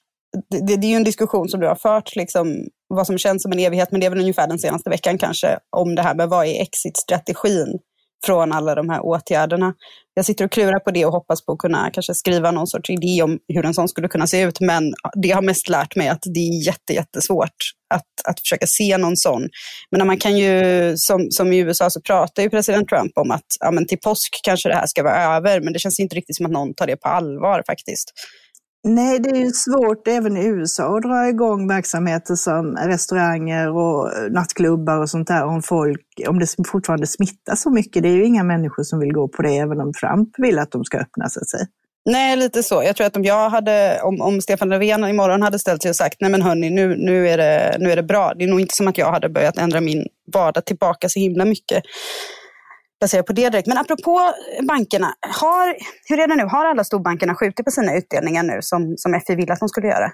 Det, 0.49 0.67
det, 0.67 0.75
det 0.75 0.87
är 0.87 0.89
ju 0.89 0.95
en 0.95 1.03
diskussion 1.03 1.49
som 1.49 1.59
du 1.59 1.67
har 1.67 1.75
fört 1.75 2.15
liksom, 2.15 2.55
vad 2.87 3.07
som 3.07 3.17
känns 3.17 3.43
som 3.43 3.51
en 3.51 3.59
evighet, 3.59 3.91
men 3.91 3.99
det 3.99 4.05
är 4.05 4.09
väl 4.09 4.19
ungefär 4.19 4.47
den 4.47 4.59
senaste 4.59 4.89
veckan 4.89 5.17
kanske, 5.17 5.59
om 5.69 5.95
det 5.95 6.01
här 6.01 6.15
med 6.15 6.29
vad 6.29 6.45
är 6.45 6.61
exit-strategin 6.61 7.79
från 8.25 8.51
alla 8.51 8.75
de 8.75 8.89
här 8.89 9.05
åtgärderna. 9.05 9.73
Jag 10.13 10.25
sitter 10.25 10.45
och 10.45 10.51
klurar 10.51 10.79
på 10.79 10.91
det 10.91 11.05
och 11.05 11.11
hoppas 11.11 11.45
på 11.45 11.51
att 11.51 11.57
kunna 11.57 11.89
kanske 11.93 12.13
skriva 12.13 12.51
någon 12.51 12.67
sorts 12.67 12.89
idé 12.89 13.21
om 13.23 13.39
hur 13.47 13.65
en 13.65 13.73
sån 13.73 13.87
skulle 13.87 14.07
kunna 14.07 14.27
se 14.27 14.41
ut, 14.41 14.59
men 14.59 14.93
det 15.21 15.31
har 15.31 15.41
mest 15.41 15.69
lärt 15.69 15.95
mig 15.95 16.07
att 16.07 16.21
det 16.33 16.39
är 16.39 16.65
jätte, 16.65 16.93
jättesvårt 16.93 17.55
att, 17.93 18.05
att 18.25 18.39
försöka 18.39 18.67
se 18.67 18.97
någon 18.97 19.17
sån. 19.17 19.49
Men 19.91 20.07
man 20.07 20.17
kan 20.17 20.37
ju, 20.37 20.93
som, 20.97 21.27
som 21.31 21.53
i 21.53 21.57
USA 21.57 21.89
så 21.89 22.01
pratar 22.01 22.43
ju 22.43 22.49
president 22.49 22.89
Trump 22.89 23.11
om 23.17 23.31
att 23.31 23.45
ja, 23.59 23.71
men 23.71 23.87
till 23.87 23.99
påsk 23.99 24.39
kanske 24.43 24.69
det 24.69 24.75
här 24.75 24.87
ska 24.87 25.03
vara 25.03 25.35
över, 25.35 25.61
men 25.61 25.73
det 25.73 25.79
känns 25.79 25.99
inte 25.99 26.15
riktigt 26.15 26.35
som 26.35 26.45
att 26.45 26.51
någon 26.51 26.73
tar 26.73 26.87
det 26.87 26.97
på 26.97 27.07
allvar 27.07 27.63
faktiskt. 27.67 28.11
Nej, 28.83 29.19
det 29.19 29.29
är 29.29 29.35
ju 29.35 29.51
svårt 29.51 30.07
även 30.07 30.37
i 30.37 30.45
USA 30.45 30.97
att 30.97 31.03
dra 31.03 31.29
igång 31.29 31.67
verksamheter 31.67 32.35
som 32.35 32.75
restauranger 32.75 33.69
och 33.69 34.09
nattklubbar 34.31 34.97
och 34.97 35.09
sånt 35.09 35.27
där 35.27 35.45
om 35.45 35.61
folk, 35.61 36.01
om 36.27 36.39
det 36.39 36.47
fortfarande 36.67 37.07
smittar 37.07 37.55
så 37.55 37.69
mycket. 37.69 38.03
Det 38.03 38.09
är 38.09 38.13
ju 38.13 38.25
inga 38.25 38.43
människor 38.43 38.83
som 38.83 38.99
vill 38.99 39.13
gå 39.13 39.27
på 39.27 39.41
det 39.41 39.57
även 39.57 39.81
om 39.81 39.93
Trump 39.93 40.29
vill 40.37 40.59
att 40.59 40.71
de 40.71 40.83
ska 40.83 40.97
öppna 40.97 41.29
så 41.29 41.39
att 41.39 41.49
säga. 41.49 41.65
Nej, 42.05 42.37
lite 42.37 42.63
så. 42.63 42.83
Jag 42.83 42.95
tror 42.95 43.07
att 43.07 43.17
om 43.17 43.23
jag 43.23 43.49
hade, 43.49 44.01
om, 44.03 44.21
om 44.21 44.41
Stefan 44.41 44.69
Löfven 44.69 45.03
imorgon 45.03 45.41
hade 45.41 45.59
ställt 45.59 45.81
sig 45.81 45.89
och 45.89 45.95
sagt, 45.95 46.17
nej 46.19 46.31
men 46.31 46.41
hörni, 46.41 46.69
nu, 46.69 46.95
nu, 46.97 47.29
är 47.29 47.37
det, 47.37 47.77
nu 47.79 47.91
är 47.91 47.95
det 47.95 48.03
bra. 48.03 48.33
Det 48.37 48.43
är 48.43 48.47
nog 48.47 48.61
inte 48.61 48.75
som 48.75 48.87
att 48.87 48.97
jag 48.97 49.11
hade 49.11 49.29
börjat 49.29 49.57
ändra 49.57 49.81
min 49.81 50.07
vardag 50.33 50.65
tillbaka 50.65 51.09
så 51.09 51.19
himla 51.19 51.45
mycket 51.45 51.83
baserat 53.01 53.25
på 53.25 53.33
det 53.33 53.49
direkt. 53.49 53.67
Men 53.67 53.77
apropå 53.77 54.19
bankerna, 54.67 55.13
har, 55.41 55.75
hur 56.09 56.19
är 56.19 56.27
det 56.27 56.35
nu? 56.35 56.43
Har 56.43 56.65
alla 56.65 56.83
storbankerna 56.83 57.35
skjutit 57.35 57.65
på 57.65 57.71
sina 57.71 57.95
utdelningar 57.95 58.43
nu 58.43 58.57
som, 58.61 58.93
som 58.97 59.21
FI 59.27 59.35
ville 59.35 59.53
att 59.53 59.59
de 59.59 59.69
skulle 59.69 59.87
göra? 59.87 60.11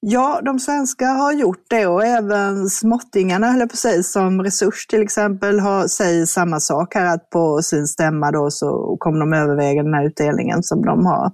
Ja, 0.00 0.40
de 0.44 0.58
svenska 0.58 1.06
har 1.06 1.32
gjort 1.32 1.64
det 1.70 1.86
och 1.86 2.04
även 2.04 2.68
småttingarna, 2.68 3.46
att 3.46 3.76
säga, 3.76 4.02
som 4.02 4.42
Resurs 4.42 4.86
till 4.86 5.02
exempel, 5.02 5.60
har, 5.60 5.88
säger 5.88 6.26
samma 6.26 6.60
sak 6.60 6.94
här 6.94 7.14
att 7.14 7.30
på 7.30 7.62
sin 7.62 7.86
stämma 7.86 8.30
då 8.30 8.50
så 8.50 8.96
kommer 9.00 9.20
de 9.20 9.32
överväga 9.32 9.82
den 9.82 9.94
här 9.94 10.06
utdelningen 10.06 10.62
som 10.62 10.82
de 10.82 11.06
har 11.06 11.32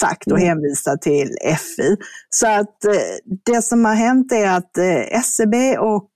sagt 0.00 0.26
och 0.32 0.38
Mm. 0.38 0.48
hänvisar 0.48 0.96
till 0.96 1.28
FI. 1.58 1.96
Så 2.30 2.46
att 2.46 2.84
eh, 2.84 3.36
det 3.44 3.62
som 3.62 3.84
har 3.84 3.94
hänt 3.94 4.32
är 4.32 4.48
att 4.48 4.78
eh, 4.78 5.20
SEB 5.22 5.54
och 5.78 6.10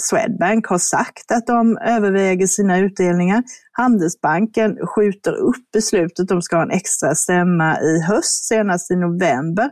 Swedbank 0.00 0.66
har 0.66 0.78
sagt 0.78 1.30
att 1.32 1.46
de 1.46 1.78
överväger 1.78 2.46
sina 2.46 2.78
utdelningar. 2.78 3.42
Handelsbanken 3.72 4.76
skjuter 4.86 5.32
upp 5.32 5.72
beslutet, 5.72 6.28
de 6.28 6.42
ska 6.42 6.56
ha 6.56 6.62
en 6.62 6.70
extra 6.70 7.14
stämma 7.14 7.80
i 7.80 8.00
höst, 8.00 8.44
senast 8.44 8.90
i 8.90 8.96
november. 8.96 9.70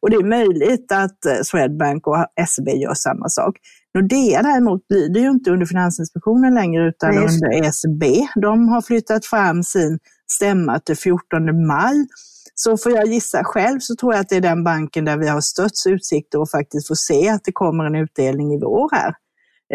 Och 0.00 0.10
det 0.10 0.16
är 0.16 0.24
möjligt 0.24 0.92
att 0.92 1.24
eh, 1.26 1.42
Swedbank 1.42 2.06
och 2.06 2.26
SEB 2.48 2.68
gör 2.68 2.94
samma 2.94 3.28
sak. 3.28 3.56
Nordea 3.94 4.42
däremot 4.42 4.80
lyder 4.88 5.20
ju 5.20 5.30
inte 5.30 5.50
under 5.50 5.66
Finansinspektionen 5.66 6.54
längre 6.54 6.88
utan 6.88 7.10
under 7.10 7.52
ECB. 7.52 8.26
De 8.42 8.68
har 8.68 8.82
flyttat 8.82 9.26
fram 9.26 9.62
sin 9.62 9.98
stämma 10.32 10.78
till 10.78 10.96
14 10.96 11.66
maj. 11.66 12.06
Så 12.54 12.76
får 12.76 12.92
jag 12.92 13.06
gissa 13.06 13.44
själv 13.44 13.78
så 13.80 13.96
tror 13.96 14.12
jag 14.12 14.20
att 14.20 14.28
det 14.28 14.36
är 14.36 14.40
den 14.40 14.64
banken 14.64 15.04
där 15.04 15.16
vi 15.16 15.28
har 15.28 15.40
störst 15.40 15.86
utsikter 15.86 16.42
att 16.42 16.50
faktiskt 16.50 16.88
få 16.88 16.96
se 16.96 17.28
att 17.28 17.44
det 17.44 17.52
kommer 17.52 17.84
en 17.84 17.94
utdelning 17.94 18.54
i 18.54 18.58
vår 18.60 18.88
här. 18.92 19.14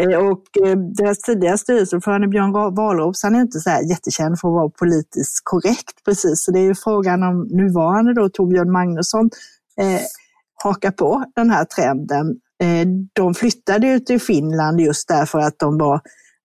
Eh, 0.00 0.18
och 0.18 0.66
eh, 0.66 0.78
deras 0.78 1.18
tidigare 1.18 1.58
styrelseordförande 1.58 2.28
Björn 2.28 2.52
Wahlroos, 2.52 3.22
han 3.22 3.34
är 3.34 3.40
inte 3.40 3.60
så 3.60 3.70
här 3.70 3.82
jättekänd 3.82 4.40
för 4.40 4.48
att 4.48 4.54
vara 4.54 4.70
politiskt 4.70 5.40
korrekt 5.44 6.04
precis. 6.04 6.44
Så 6.44 6.52
det 6.52 6.58
är 6.58 6.64
ju 6.64 6.74
frågan 6.74 7.22
om 7.22 7.48
nuvarande 7.50 8.14
då 8.14 8.28
Torbjörn 8.28 8.72
Magnusson 8.72 9.30
eh, 9.80 10.00
hakar 10.64 10.90
på 10.90 11.24
den 11.36 11.50
här 11.50 11.64
trenden. 11.64 12.26
Eh, 12.62 12.88
de 13.12 13.34
flyttade 13.34 13.86
ju 13.86 14.00
till 14.00 14.20
Finland 14.20 14.80
just 14.80 15.08
därför 15.08 15.38
att 15.38 15.58
de 15.58 15.78
var 15.78 15.94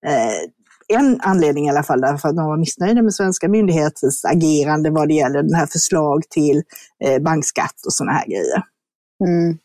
eh, 0.06 0.50
en 0.94 1.20
anledning 1.22 1.66
i 1.68 1.70
alla 1.70 1.84
fall, 1.84 2.02
därför 2.02 2.30
att 2.30 2.36
de 2.36 2.46
var 2.46 2.58
missnöjda 2.58 3.02
med 3.02 3.14
svenska 3.14 3.48
myndigheters 3.50 4.26
agerande 4.26 4.90
vad 4.90 5.08
det 5.08 5.14
gäller 5.14 5.44
den 5.44 5.54
här 5.54 5.66
förslag 5.66 6.24
till 6.30 6.64
eh, 7.04 7.22
bankskatt 7.22 7.86
och 7.86 7.94
sådana 7.94 8.12
här 8.12 8.26
grejer. 8.26 8.64
Mm. 9.28 9.58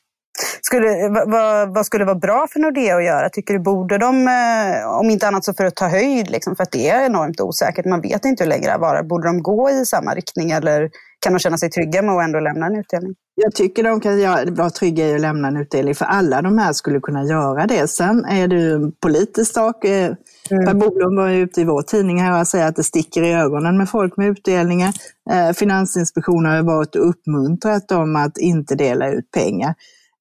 Skulle, 0.60 1.08
vad, 1.26 1.74
vad, 1.74 1.86
skulle 1.86 2.04
vara 2.04 2.14
bra 2.14 2.46
för 2.52 2.60
Nordea 2.60 2.96
att 2.96 3.04
göra? 3.04 3.28
Tycker 3.28 3.54
du 3.54 3.60
borde 3.60 3.98
de, 3.98 4.28
eh, 4.28 4.98
om 5.00 5.10
inte 5.10 5.28
annat 5.28 5.44
så 5.44 5.54
för 5.54 5.64
att 5.64 5.76
ta 5.76 5.88
höjd, 5.88 6.30
liksom, 6.30 6.56
för 6.56 6.62
att 6.62 6.72
det 6.72 6.88
är 6.88 7.06
enormt 7.06 7.40
osäkert, 7.40 7.86
man 7.86 8.00
vet 8.00 8.24
inte 8.24 8.44
hur 8.44 8.48
länge 8.48 8.66
det 8.66 8.70
här 8.70 8.78
varar. 8.78 9.02
Borde 9.02 9.28
de 9.28 9.42
gå 9.42 9.70
i 9.70 9.86
samma 9.86 10.14
riktning 10.14 10.50
eller 10.50 10.90
kan 11.20 11.33
de 11.33 11.38
känna 11.38 11.59
sig 11.59 11.70
trygga 11.70 12.02
med 12.02 12.14
att 12.14 12.24
ändå 12.24 12.40
lämna 12.40 12.66
en 12.66 12.76
utdelning? 12.76 13.14
Jag 13.35 13.54
tycker 13.54 13.83
de 13.83 14.00
kan 14.00 14.54
vara 14.54 14.70
trygga 14.70 15.07
i 15.07 15.14
att 15.14 15.20
lämna 15.20 15.48
en 15.48 15.57
utdelning, 15.57 15.94
för 15.94 16.04
alla 16.04 16.42
de 16.42 16.59
här 16.59 16.72
skulle 16.72 17.00
kunna 17.00 17.24
göra 17.24 17.66
det. 17.66 17.88
Sen 17.88 18.24
är 18.24 18.48
det 18.48 18.57
ju 18.57 18.72
en 18.72 18.92
politisk 18.92 19.52
sak. 19.54 19.85
Eh, 19.85 20.12
Mm. 20.50 20.64
Per 20.64 20.74
Bolund 20.74 21.18
var 21.18 21.28
ju 21.28 21.42
ute 21.42 21.61
i 21.61 21.64
vår 21.64 21.83
tidning 21.83 22.20
här 22.20 22.40
och 22.40 22.46
säger 22.46 22.68
att 22.68 22.76
det 22.76 22.85
sticker 22.85 23.22
i 23.22 23.33
ögonen 23.33 23.78
med 23.78 23.88
folk 23.90 24.16
med 24.16 24.28
utdelningar. 24.28 24.92
Eh, 25.31 25.52
Finansinspektionen 25.52 26.50
har 26.50 26.57
ju 26.57 26.62
varit 26.62 26.96
och 26.96 27.09
uppmuntrat 27.09 27.88
dem 27.88 28.16
att 28.16 28.38
inte 28.38 28.74
dela 28.74 29.11
ut 29.11 29.31
pengar. 29.31 29.74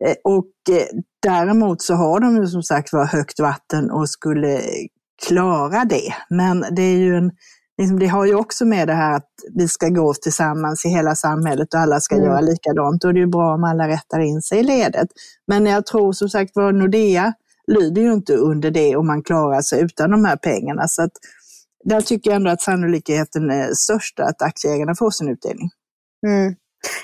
Eh, 0.06 0.16
och 0.24 0.46
däremot 1.24 1.82
så 1.82 1.94
har 1.94 2.20
de 2.20 2.36
ju 2.38 2.48
som 2.48 2.64
sagt 2.64 2.94
var 2.94 3.06
högt 3.06 3.40
vatten 3.40 3.92
och 3.92 4.10
skulle 4.10 4.62
klara 5.28 5.86
det. 5.86 6.14
Men 6.30 6.66
det 6.72 6.82
är 6.82 6.98
ju 6.98 7.16
en 7.16 7.32
liksom, 7.78 8.00
det 8.00 8.08
har 8.08 8.26
ju 8.26 8.36
också 8.36 8.66
med 8.66 8.88
det 8.88 8.94
här 8.94 9.16
att 9.16 9.30
vi 9.56 9.68
ska 9.68 9.88
gå 9.90 10.14
tillsammans 10.14 10.86
i 10.86 10.90
hela 10.90 11.16
samhället 11.16 11.74
och 11.74 11.80
alla 11.80 12.00
ska 12.00 12.16
Mm. 12.16 12.28
göra 12.28 12.42
likadant. 12.42 13.04
Och 13.04 13.14
det 13.14 13.20
är 13.20 13.22
ju 13.22 13.28
bra 13.28 13.54
om 13.54 13.64
alla 13.64 13.88
rättar 13.88 14.20
in 14.20 14.42
sig 14.42 14.60
i 14.60 14.64
ledet. 14.64 15.08
Men 15.48 15.66
jag 15.66 15.86
tror 15.86 16.14
som 16.14 16.30
sagt 16.30 16.52
var 16.56 16.72
Nordea 16.72 17.34
lyder 17.68 18.02
ju 18.02 18.14
inte 18.14 18.34
under 18.36 18.72
det 18.72 18.96
om 18.96 19.08
man 19.08 19.24
klarar 19.24 19.62
sig 19.62 19.82
utan 19.82 20.12
de 20.12 20.26
här 20.26 20.36
pengarna. 20.38 20.88
Så 20.88 21.02
att 21.04 21.12
där 21.84 22.02
tycker 22.02 22.30
jag 22.30 22.36
ändå 22.36 22.52
att 22.52 22.62
sannolikheten 22.62 23.50
är 23.52 23.74
störst 23.74 24.20
att 24.20 24.42
aktieägarna 24.42 24.96
får 24.96 25.12
sin 25.12 25.30
utdelning. 25.30 25.70
Mm. 26.28 26.56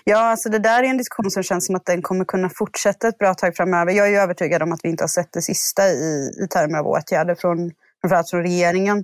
Ja, 0.03 0.17
alltså 0.17 0.49
det 0.49 0.59
där 0.59 0.83
är 0.83 0.87
en 0.87 0.97
diskussion 0.97 1.31
som 1.31 1.43
känns 1.43 1.65
som 1.65 1.75
att 1.75 1.85
den 1.85 2.01
kommer 2.01 2.25
kunna 2.25 2.49
fortsätta 2.49 3.07
ett 3.07 3.17
bra 3.17 3.33
tag 3.33 3.55
framöver. 3.55 3.91
Jag 3.91 4.07
är 4.07 4.11
ju 4.11 4.17
övertygad 4.17 4.61
om 4.63 4.71
att 4.71 4.79
vi 4.83 4.89
inte 4.89 5.03
har 5.03 5.07
sett 5.07 5.33
det 5.33 5.41
sista 5.41 5.89
i, 5.89 6.31
i 6.43 6.47
termer 6.47 6.79
av 6.79 6.87
åtgärder 6.87 7.35
från 7.35 7.71
framförallt 8.01 8.29
från 8.29 8.41
regeringen. 8.41 9.03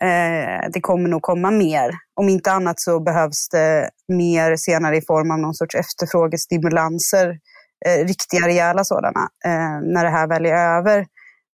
Eh, 0.00 0.70
det 0.72 0.80
kommer 0.80 1.08
nog 1.08 1.22
komma 1.22 1.50
mer. 1.50 1.90
Om 2.20 2.28
inte 2.28 2.52
annat 2.52 2.80
så 2.80 3.00
behövs 3.00 3.48
det 3.48 3.90
mer 4.12 4.56
senare 4.56 4.96
i 4.96 5.02
form 5.02 5.30
av 5.30 5.38
någon 5.38 5.54
sorts 5.54 5.74
efterfrågestimulanser, 5.74 7.38
eh, 7.86 8.06
riktiga 8.06 8.46
rejäla 8.46 8.84
sådana, 8.84 9.20
eh, 9.44 9.80
när 9.94 10.04
det 10.04 10.10
här 10.10 10.28
väl 10.28 10.46
är 10.46 10.78
över. 10.78 11.06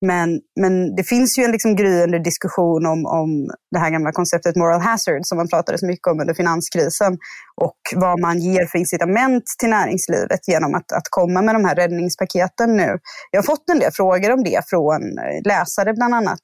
Men, 0.06 0.40
men 0.60 0.96
det 0.96 1.04
finns 1.04 1.38
ju 1.38 1.42
en 1.44 1.52
liksom 1.52 1.76
gryende 1.76 2.18
diskussion 2.18 2.86
om, 2.86 3.06
om 3.06 3.50
det 3.70 3.78
här 3.78 3.90
gamla 3.90 4.12
konceptet 4.12 4.56
moral 4.56 4.80
hazard 4.80 5.20
som 5.22 5.38
man 5.38 5.48
pratade 5.48 5.78
så 5.78 5.86
mycket 5.86 6.06
om 6.06 6.20
under 6.20 6.34
finanskrisen 6.34 7.18
och 7.60 7.78
vad 7.94 8.20
man 8.20 8.38
ger 8.38 8.66
för 8.66 8.78
incitament 8.78 9.44
till 9.58 9.70
näringslivet 9.70 10.48
genom 10.48 10.74
att, 10.74 10.92
att 10.92 11.08
komma 11.10 11.42
med 11.42 11.54
de 11.54 11.64
här 11.64 11.74
räddningspaketen 11.74 12.76
nu. 12.76 12.98
Jag 13.30 13.38
har 13.38 13.46
fått 13.46 13.70
en 13.70 13.78
del 13.78 13.92
frågor 13.92 14.32
om 14.32 14.44
det 14.44 14.60
från 14.68 15.02
eh, 15.18 15.42
läsare 15.44 15.92
bland 15.92 16.14
annat. 16.14 16.40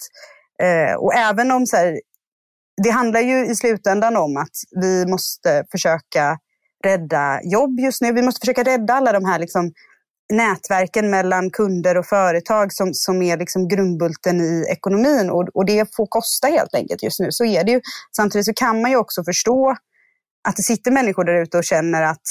Eh, 0.63 0.95
och 0.95 1.15
även 1.15 1.51
om 1.51 1.67
så 1.67 1.77
här, 1.77 2.01
det 2.83 2.91
handlar 2.91 3.21
ju 3.21 3.47
i 3.47 3.57
slutändan 3.57 4.17
om 4.17 4.37
att 4.37 4.57
vi 4.81 5.07
måste 5.07 5.65
försöka 5.71 6.39
rädda 6.85 7.41
jobb 7.43 7.81
just 7.81 8.03
nu. 8.03 8.13
Vi 8.13 8.23
måste 8.23 8.41
försöka 8.41 8.63
rädda 8.63 8.95
alla 8.95 9.13
de 9.13 9.25
här 9.25 9.39
liksom, 9.39 9.73
nätverken 10.33 11.11
mellan 11.11 11.51
kunder 11.51 11.97
och 11.99 12.07
företag 12.07 12.73
som, 12.73 12.95
som 12.95 13.23
är 13.23 13.37
liksom 13.37 13.69
grundbulten 13.69 14.41
i 14.41 14.67
ekonomin 14.71 15.31
och, 15.31 15.49
och 15.55 15.67
det 15.67 15.95
får 15.97 16.07
kosta 16.07 16.49
helt 16.49 16.75
enkelt 16.75 17.03
just 17.03 17.21
nu. 17.21 17.27
Så 17.31 17.45
är 17.45 17.65
det 17.65 17.73
ju. 17.73 17.81
Samtidigt 18.17 18.47
så 18.47 18.53
kan 18.55 18.83
man 18.83 18.91
ju 18.91 18.97
också 18.97 19.25
förstå 19.25 19.77
att 20.49 20.57
det 20.57 20.63
sitter 20.63 20.91
människor 20.91 21.25
där 21.25 21.43
ute 21.43 21.59
och 21.59 21.65
känner 21.65 22.03
att 22.03 22.23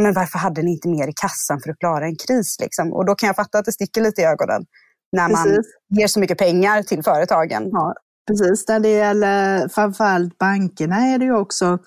men 0.00 0.12
varför 0.12 0.38
hade 0.38 0.62
ni 0.62 0.70
inte 0.70 0.88
mer 0.88 1.08
i 1.08 1.12
kassan 1.12 1.60
för 1.60 1.70
att 1.70 1.78
klara 1.78 2.04
en 2.04 2.16
kris? 2.16 2.56
Liksom? 2.60 2.92
Och 2.92 3.06
då 3.06 3.14
kan 3.14 3.26
jag 3.26 3.36
fatta 3.36 3.58
att 3.58 3.64
det 3.64 3.72
sticker 3.72 4.00
lite 4.00 4.20
i 4.20 4.24
ögonen 4.24 4.64
när 5.12 5.28
man 5.28 5.44
Precis. 5.44 5.66
ger 5.88 6.06
så 6.06 6.20
mycket 6.20 6.38
pengar 6.38 6.82
till 6.82 7.02
företagen. 7.02 7.68
Ja, 7.72 7.94
precis. 8.26 8.68
När 8.68 8.80
det 8.80 8.88
gäller 8.88 9.68
framförallt 9.68 10.38
bankerna 10.38 10.96
är 10.96 11.18
det 11.18 11.24
ju 11.24 11.36
också, 11.36 11.78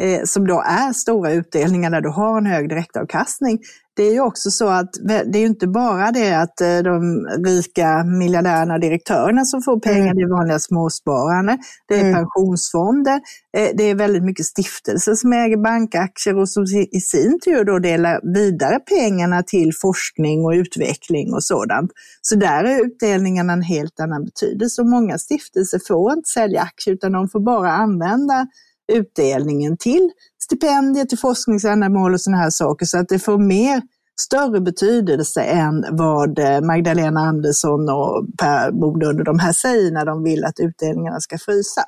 eh, 0.00 0.20
som 0.24 0.46
då 0.46 0.62
är 0.66 0.92
stora 0.92 1.32
utdelningar 1.32 1.90
där 1.90 2.00
du 2.00 2.08
har 2.08 2.38
en 2.38 2.46
hög 2.46 2.68
direktavkastning. 2.68 3.58
Det 3.98 4.02
är 4.02 4.12
ju 4.12 4.20
också 4.20 4.50
så 4.50 4.68
att 4.68 4.90
det 5.32 5.38
är 5.38 5.46
inte 5.46 5.66
bara 5.66 6.10
det 6.10 6.32
att 6.32 6.60
eh, 6.60 6.78
de 6.78 7.26
rika 7.46 8.04
miljardärerna 8.04 8.74
och 8.74 8.80
direktörerna 8.80 9.44
som 9.44 9.62
får 9.62 9.80
pengar, 9.80 10.14
det 10.14 10.22
är 10.22 10.36
vanliga 10.38 10.58
småsparare, 10.58 11.58
det 11.88 11.94
är 11.94 12.00
Mm. 12.00 12.14
pensionsfonder, 12.14 13.20
eh, 13.56 13.70
det 13.74 13.84
är 13.84 13.94
väldigt 13.94 14.24
mycket 14.24 14.46
stiftelser 14.46 15.14
som 15.14 15.32
äger 15.32 15.56
bankaktier 15.56 16.38
och 16.38 16.48
som 16.48 16.62
i 16.64 16.88
i 16.92 17.00
sin 17.00 17.40
tur 17.44 17.64
då 17.64 17.78
delar 17.78 18.34
vidare 18.34 18.78
pengarna 18.80 19.42
till 19.42 19.72
forskning 19.82 20.44
och 20.44 20.52
utveckling 20.52 21.34
och 21.34 21.44
sådant. 21.44 21.90
Så 22.22 22.34
där 22.36 22.64
är 22.64 22.84
utdelningarna 22.86 23.52
en 23.52 23.62
helt 23.62 24.00
annan 24.00 24.24
betydelse. 24.24 24.82
Och 24.82 24.88
många 24.88 25.18
stiftelser 25.18 25.80
får 25.88 26.12
inte 26.12 26.28
sälja 26.28 26.60
aktier 26.62 26.94
utan 26.94 27.12
de 27.12 27.28
får 27.28 27.40
bara 27.40 27.72
använda 27.72 28.46
utdelningen 28.92 29.76
till 29.76 30.10
stipendier, 30.48 31.04
till 31.04 31.18
forskningsändamål 31.18 32.14
och 32.14 32.20
sådana 32.20 32.42
här 32.42 32.50
saker. 32.50 32.86
Så 32.86 32.98
att 32.98 33.08
det 33.08 33.18
får 33.18 33.38
mer, 33.38 33.82
större 34.20 34.60
betydelse 34.60 35.42
än 35.42 35.84
vad 35.90 36.38
eh, 36.38 36.60
Magdalena 36.60 37.20
Andersson 37.20 37.88
och 37.88 38.26
Per 38.38 38.72
Bolund 38.72 39.18
och 39.18 39.24
de 39.24 39.38
här 39.38 39.52
säger 39.52 39.92
när 39.92 40.04
de 40.04 40.24
vill 40.24 40.44
att 40.44 40.60
utdelningarna 40.60 41.20
ska 41.20 41.38
frysa. 41.38 41.82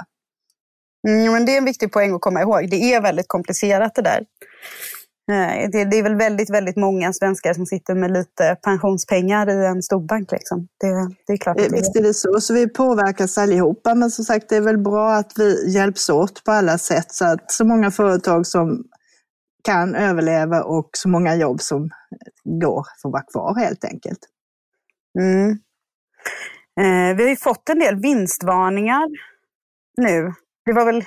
Mm, 1.09 1.33
men 1.33 1.45
det 1.45 1.55
är 1.55 1.59
en 1.59 1.65
viktig 1.65 1.93
poäng 1.93 2.15
att 2.15 2.21
komma 2.21 2.41
ihåg. 2.41 2.71
Det 2.71 2.95
är 2.95 3.03
väldigt 3.03 3.29
komplicerat 3.29 3.95
det 3.95 4.03
där. 4.03 4.25
Eh, 5.31 5.71
Det, 5.73 5.85
det 5.85 5.97
är 5.97 6.03
väl 6.03 6.17
väldigt, 6.17 6.51
väldigt 6.51 6.77
många 6.77 7.13
svenskar 7.13 7.55
som 7.55 7.67
sitter 7.67 7.95
med 7.95 8.11
lite 8.11 8.57
pensionspengar 8.63 9.51
i 9.51 9.67
en 9.67 9.83
storbank. 9.83 10.33
Liksom. 10.33 10.69
Det, 10.81 11.15
det 11.27 11.33
är 11.33 11.37
klart 11.37 11.59
Eh, 11.59 11.65
att 11.65 11.71
det 11.71 11.77
Visst 11.77 11.97
är 11.97 12.03
det 12.03 12.15
så, 12.15 12.41
så 12.41 12.55
vi 12.55 12.69
påverkas 12.69 13.39
allihopa, 13.39 13.95
men 13.95 14.11
som 14.11 14.25
sagt 14.25 14.49
det 14.49 14.57
är 14.57 14.61
väl 14.61 14.79
bra 14.79 15.13
att 15.13 15.33
vi 15.37 15.73
hjälps 15.75 16.09
åt 16.11 16.45
på 16.45 16.53
alla 16.53 16.79
sätt 16.79 17.13
så 17.13 17.25
att 17.25 17.53
så 17.53 17.65
många 17.65 17.91
företag 17.91 18.47
som 18.47 18.85
kan 19.65 19.95
överleva 19.95 20.63
och 20.63 20.91
så 20.93 21.09
många 21.09 21.37
jobb 21.37 21.61
som 21.61 21.91
går 22.45 22.87
får 23.03 23.11
vara 23.11 23.23
kvar 23.23 23.55
helt 23.55 23.85
enkelt. 23.85 24.19
Mm. 25.19 25.51
Eh, 26.81 27.17
vi 27.17 27.23
har 27.23 27.31
ju 27.31 27.37
fått 27.37 27.69
en 27.69 27.79
del 27.79 27.97
vinstvarningar 27.97 29.09
nu. 29.97 30.33
Det 30.65 30.73
var 30.73 30.85
väl 30.85 31.05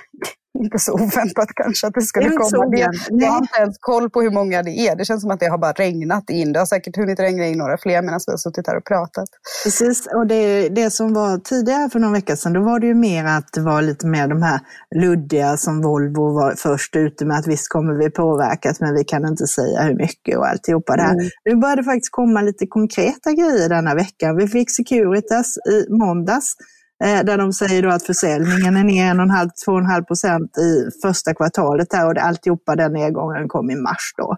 inte 0.59 0.79
så 0.79 0.93
oväntat 0.93 1.49
kanske 1.55 1.87
att 1.87 1.93
det 1.93 2.01
skulle 2.01 2.29
Det 2.29 2.35
komma. 2.35 2.65
Det, 2.65 2.89
jag 3.11 3.31
har 3.31 3.37
inte 3.37 3.59
ens 3.59 3.77
koll 3.79 4.09
på 4.09 4.21
hur 4.21 4.31
många 4.31 4.63
det 4.63 4.71
är. 4.71 4.95
Det 4.95 5.05
känns 5.05 5.21
som 5.21 5.31
att 5.31 5.39
det 5.39 5.47
har 5.47 5.57
bara 5.57 5.71
regnat 5.71 6.29
in. 6.29 6.53
Det 6.53 6.59
har 6.59 6.65
säkert 6.65 6.97
hunnit 6.97 7.19
regna 7.19 7.47
in 7.47 7.57
några 7.57 7.77
fler 7.77 8.01
medan 8.01 8.19
vi 8.27 8.31
har 8.31 8.37
suttit 8.37 8.67
här 8.67 8.77
och 8.77 8.85
pratat. 8.85 9.29
Precis, 9.63 10.07
och 10.15 10.27
det, 10.27 10.69
det 10.69 10.89
som 10.91 11.13
var 11.13 11.37
tidigare 11.37 11.89
för 11.89 11.99
någon 11.99 12.13
vecka 12.13 12.35
sedan, 12.35 12.53
då 12.53 12.61
var 12.61 12.79
det 12.79 12.87
ju 12.87 12.93
mer 12.93 13.25
att 13.25 13.53
det 13.53 13.61
var 13.61 13.81
lite 13.81 14.07
mer 14.07 14.27
de 14.27 14.43
här 14.43 14.59
luddiga 14.95 15.57
som 15.57 15.81
Volvo 15.81 16.33
var 16.33 16.55
först 16.57 16.95
ute 16.95 17.25
med 17.25 17.37
att 17.37 17.47
visst 17.47 17.69
kommer 17.69 17.93
vi 17.93 18.09
påverkas 18.09 18.79
men 18.79 18.93
vi 18.93 19.03
kan 19.03 19.27
inte 19.27 19.47
säga 19.47 19.81
hur 19.81 19.95
mycket 19.95 20.37
och 20.37 20.47
alltihopa 20.47 20.95
det 20.95 21.01
här. 21.01 21.13
Mm. 21.13 21.29
Nu 21.45 21.55
började 21.55 21.81
det 21.81 21.85
faktiskt 21.85 22.11
komma 22.11 22.41
lite 22.41 22.67
konkreta 22.67 23.31
grejer 23.31 23.69
denna 23.69 23.95
vecka. 23.95 24.33
Vi 24.33 24.47
fick 24.47 24.71
Securitas 24.71 25.57
i 25.57 25.93
måndags 25.93 26.55
där 26.99 27.37
de 27.37 27.53
säger 27.53 27.83
då 27.83 27.89
att 27.89 28.03
försäljningen 28.03 28.77
är 28.77 28.83
ner 28.83 29.13
1,5-2,5 29.13 30.03
procent 30.03 30.57
i 30.57 30.89
första 31.01 31.33
kvartalet 31.33 31.93
här 31.93 32.07
och 32.07 32.17
alltihopa 32.17 32.75
den 32.75 32.93
nedgången 32.93 33.47
kom 33.47 33.69
i 33.71 33.75
mars 33.75 34.13
då. 34.17 34.37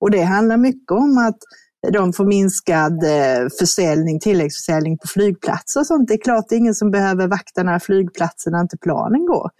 Och 0.00 0.10
det 0.10 0.22
handlar 0.22 0.56
mycket 0.56 0.90
om 0.90 1.18
att 1.18 1.38
de 1.92 2.12
får 2.12 2.24
minskad 2.24 3.04
eh, 3.04 3.48
försäljning, 3.58 4.20
tilläggsförsäljning 4.20 4.98
på 4.98 5.08
flygplatser 5.08 5.80
och 5.80 5.86
sånt. 5.86 6.08
Det 6.08 6.14
är 6.14 6.22
klart, 6.22 6.44
det 6.48 6.54
är 6.54 6.58
ingen 6.58 6.74
som 6.74 6.90
behöver 6.90 7.28
vakta 7.28 7.62
några 7.62 7.80
flygplatser 7.80 8.50
när 8.50 8.60
inte 8.60 8.78
planen 8.78 9.26
går. 9.26 9.50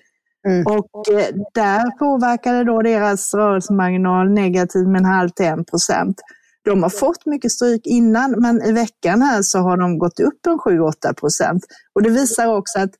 Mm. 0.46 0.66
Och 0.66 1.08
eh, 1.12 1.34
där 1.54 1.98
påverkade 1.98 2.64
då 2.64 2.82
deras 2.82 3.34
rörelsemarginal 3.34 4.30
negativt 4.30 4.88
med 4.88 4.98
en 4.98 5.04
halv 5.04 5.28
till 5.28 5.46
en 5.46 5.64
procent. 5.64 6.20
De 6.66 6.82
har 6.82 6.90
fått 6.90 7.26
mycket 7.26 7.52
stryk 7.52 7.80
innan, 7.84 8.30
men 8.30 8.62
i 8.62 8.72
veckan 8.72 9.22
här 9.22 9.42
så 9.42 9.58
har 9.58 9.76
de 9.76 9.98
gått 9.98 10.20
upp 10.20 10.46
en 10.46 10.58
7-8 10.58 11.14
procent. 11.14 11.64
Och 11.94 12.02
det 12.02 12.10
visar 12.10 12.56
också 12.56 12.78
att 12.78 12.90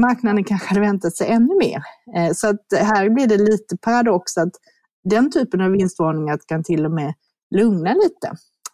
marknaden 0.00 0.44
kanske 0.44 0.68
hade 0.68 0.80
väntat 0.80 1.16
sig 1.16 1.28
ännu 1.28 1.58
mer. 1.58 1.82
Eh, 2.16 2.32
så 2.32 2.48
att 2.48 2.60
här 2.72 3.10
blir 3.10 3.26
det 3.26 3.36
lite 3.36 3.76
paradox 3.76 4.36
att 4.36 4.52
den 5.04 5.30
typen 5.30 5.60
av 5.60 5.70
vinstvarningar 5.70 6.38
kan 6.46 6.64
till 6.64 6.84
och 6.84 6.92
med 6.92 7.14
lugna 7.54 7.94
lite. 7.94 8.32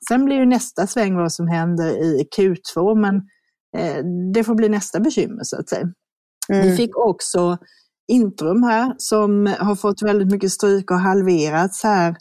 Sen 0.08 0.24
blir 0.24 0.36
ju 0.36 0.46
nästa 0.46 0.86
sväng 0.86 1.16
vad 1.16 1.32
som 1.32 1.48
händer 1.48 1.88
i 1.88 2.28
Q2, 2.36 2.94
men 3.00 3.16
eh, 3.76 4.04
det 4.34 4.44
får 4.44 4.54
bli 4.54 4.68
nästa 4.68 5.00
bekymmer 5.00 5.42
så 5.42 5.60
att 5.60 5.68
säga. 5.68 5.88
Mm. 6.48 6.66
Vi 6.66 6.76
fick 6.76 6.96
också 6.96 7.58
Intrum 8.08 8.62
här 8.62 8.94
som 8.98 9.54
har 9.58 9.74
fått 9.74 10.02
väldigt 10.02 10.30
mycket 10.30 10.52
stryk 10.52 10.90
och 10.90 11.00
halverats 11.00 11.82
här 11.82 12.16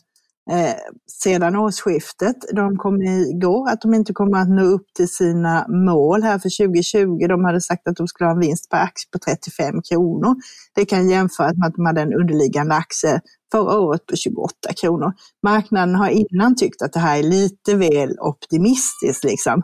eh, 0.51 0.75
sedan 1.23 1.55
årsskiftet. 1.55 2.35
De 2.53 2.77
kom 2.77 3.01
igår 3.01 3.69
att 3.69 3.81
de 3.81 3.93
inte 3.93 4.13
kommer 4.13 4.37
att 4.41 4.49
nå 4.49 4.63
upp 4.63 4.93
till 4.95 5.09
sina 5.09 5.65
mål 5.67 6.23
här 6.23 6.39
för 6.39 6.65
2020. 6.65 7.27
De 7.27 7.45
hade 7.45 7.61
sagt 7.61 7.87
att 7.87 7.95
de 7.95 8.07
skulle 8.07 8.27
ha 8.27 8.33
en 8.33 8.39
vinst 8.39 8.69
per 8.69 8.77
aktie 8.77 9.09
på 9.11 9.19
35 9.19 9.81
kronor. 9.81 10.35
Det 10.75 10.85
kan 10.85 11.09
jämföras 11.09 11.57
med 11.57 11.67
att 11.67 11.75
de 11.75 11.85
hade 11.85 12.01
en 12.01 12.13
underliggande 12.13 12.75
aktie 12.75 13.21
förra 13.51 13.79
året 13.79 14.05
på 14.05 14.15
28 14.15 14.51
kronor. 14.81 15.13
Marknaden 15.43 15.95
har 15.95 16.09
innan 16.09 16.55
tyckt 16.55 16.81
att 16.81 16.93
det 16.93 16.99
här 16.99 17.19
är 17.19 17.23
lite 17.23 17.75
väl 17.75 18.19
optimistiskt. 18.19 19.23
Liksom. 19.23 19.63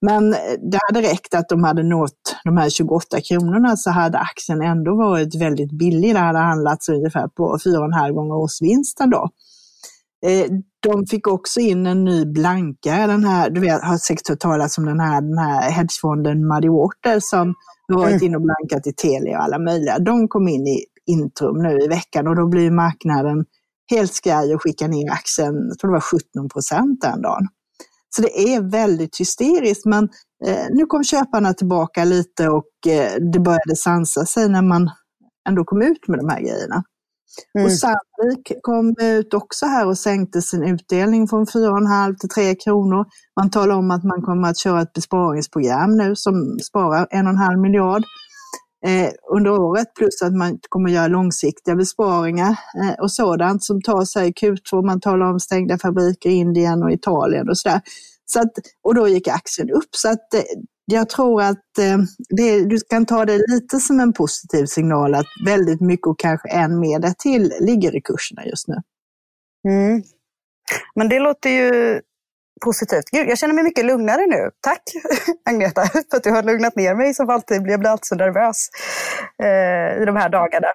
Men 0.00 0.30
det 0.70 0.78
hade 0.88 1.02
räckt 1.02 1.34
att 1.34 1.48
de 1.48 1.64
hade 1.64 1.82
nått 1.82 2.36
de 2.44 2.56
här 2.56 2.70
28 2.70 3.20
kronorna 3.20 3.76
så 3.76 3.90
hade 3.90 4.18
aktien 4.18 4.62
ändå 4.62 4.96
varit 4.96 5.34
väldigt 5.34 5.72
billig. 5.72 6.14
Det 6.14 6.20
hade 6.20 6.38
handlats 6.38 6.88
ungefär 6.88 7.28
på 7.28 7.58
4,5 7.64 8.12
gånger 8.12 8.34
årsvinsten 8.34 9.10
då. 9.10 9.30
Eh, 10.26 10.46
de 10.80 11.06
fick 11.06 11.26
också 11.26 11.60
in 11.60 11.86
en 11.86 12.04
ny 12.04 12.24
blankare, 12.24 13.06
den 13.06 13.24
här, 13.24 13.50
du 13.50 13.60
vet, 13.60 13.82
har 13.82 13.96
säkert 13.96 14.28
hört 14.28 14.40
talas 14.40 14.78
om 14.78 14.84
den 14.84 15.00
här, 15.00 15.20
den 15.20 15.38
här 15.38 15.70
hedgefonden 15.70 16.48
Muddy 16.48 16.68
Water 16.68 17.20
som 17.20 17.54
har 17.88 18.00
varit 18.00 18.12
mm. 18.12 18.24
inne 18.24 18.36
och 18.36 18.42
blankat 18.42 18.86
i 18.86 18.92
Telia 18.92 19.38
och 19.38 19.44
alla 19.44 19.58
möjliga. 19.58 19.98
De 19.98 20.28
kom 20.28 20.48
in 20.48 20.66
i 20.66 20.84
Intrum 21.06 21.62
nu 21.62 21.78
i 21.84 21.88
veckan 21.88 22.26
och 22.26 22.36
då 22.36 22.46
blir 22.46 22.70
marknaden 22.70 23.44
helt 23.90 24.14
skraj 24.14 24.54
och 24.54 24.62
skickar 24.62 24.88
ner 24.88 25.12
aktien, 25.12 25.54
jag 25.68 25.78
tror 25.78 25.90
det 25.90 25.94
var 25.94 26.00
17 26.00 26.48
procent 26.48 27.00
den 27.00 27.22
dagen. 27.22 27.48
Så 28.16 28.22
det 28.22 28.54
är 28.54 28.70
väldigt 28.70 29.20
hysteriskt, 29.20 29.86
men 29.86 30.08
eh, 30.46 30.66
nu 30.70 30.86
kom 30.86 31.04
köparna 31.04 31.54
tillbaka 31.54 32.04
lite 32.04 32.48
och 32.48 32.86
eh, 32.86 33.12
det 33.32 33.40
började 33.40 33.76
sansa 33.76 34.24
sig 34.24 34.48
när 34.48 34.62
man 34.62 34.90
ändå 35.48 35.64
kom 35.64 35.82
ut 35.82 36.08
med 36.08 36.18
de 36.18 36.28
här 36.28 36.40
grejerna. 36.40 36.82
Mm. 37.54 37.66
Och 37.66 37.72
Sandvik 37.72 38.52
kom 38.62 38.94
ut 39.00 39.34
också 39.34 39.66
här 39.66 39.86
och 39.86 39.98
sänkte 39.98 40.42
sin 40.42 40.62
utdelning 40.62 41.28
från 41.28 41.46
4,5 41.46 42.16
till 42.16 42.28
3 42.28 42.54
kronor. 42.54 43.06
Man 43.40 43.50
talar 43.50 43.74
om 43.74 43.90
att 43.90 44.04
man 44.04 44.22
kommer 44.22 44.48
att 44.48 44.58
köra 44.58 44.82
ett 44.82 44.92
besparingsprogram 44.92 45.96
nu 45.96 46.16
som 46.16 46.58
sparar 46.62 47.06
1,5 47.06 47.62
miljard 47.62 48.02
eh, 48.86 49.10
under 49.34 49.50
året 49.50 49.94
plus 49.94 50.22
att 50.22 50.34
man 50.34 50.58
kommer 50.68 50.88
att 50.88 50.94
göra 50.94 51.08
långsiktiga 51.08 51.76
besparingar 51.76 52.50
eh, 52.50 53.02
och 53.02 53.12
sådant 53.12 53.64
som 53.64 53.82
tar 53.82 54.04
sig 54.04 54.28
i 54.28 54.32
Q2. 54.32 54.86
Man 54.86 55.00
talar 55.00 55.26
om 55.26 55.40
stängda 55.40 55.78
fabriker 55.78 56.30
i 56.30 56.32
Indien 56.32 56.82
och 56.82 56.92
Italien 56.92 57.48
och 57.48 57.58
sådär. 57.58 57.80
Så 58.24 58.40
att, 58.40 58.52
och 58.84 58.94
då 58.94 59.08
gick 59.08 59.28
aktien 59.28 59.70
upp. 59.70 59.88
Så 59.90 60.08
att, 60.08 60.34
eh, 60.34 60.40
jag 60.90 61.08
tror 61.08 61.42
att 61.42 61.78
eh, 61.78 61.98
det, 62.28 62.64
du 62.64 62.78
kan 62.90 63.06
ta 63.06 63.24
det 63.24 63.38
lite 63.48 63.78
som 63.78 64.00
en 64.00 64.12
positiv 64.12 64.66
signal 64.66 65.14
att 65.14 65.26
väldigt 65.46 65.80
mycket 65.80 66.06
och 66.06 66.18
kanske 66.18 66.48
än 66.48 66.80
mer 66.80 66.98
därtill 66.98 67.52
ligger 67.60 67.96
i 67.96 68.00
kurserna 68.00 68.46
just 68.46 68.68
nu. 68.68 68.76
Mm. 69.68 70.02
Men 70.94 71.08
det 71.08 71.18
låter 71.18 71.50
ju 71.50 72.00
positivt. 72.64 73.04
Gud, 73.12 73.28
jag 73.28 73.38
känner 73.38 73.54
mig 73.54 73.64
mycket 73.64 73.84
lugnare 73.84 74.26
nu. 74.26 74.50
Tack 74.60 74.82
Agneta 75.50 75.86
för 76.10 76.16
att 76.16 76.22
du 76.22 76.30
har 76.30 76.42
lugnat 76.42 76.76
ner 76.76 76.94
mig 76.94 77.14
som 77.14 77.30
alltid. 77.30 77.56
Jag 77.66 77.80
blir 77.80 77.90
alltid 77.90 78.06
så 78.06 78.14
nervös 78.14 78.68
eh, 79.42 80.02
i 80.02 80.04
de 80.04 80.16
här 80.16 80.28
dagarna. 80.28 80.68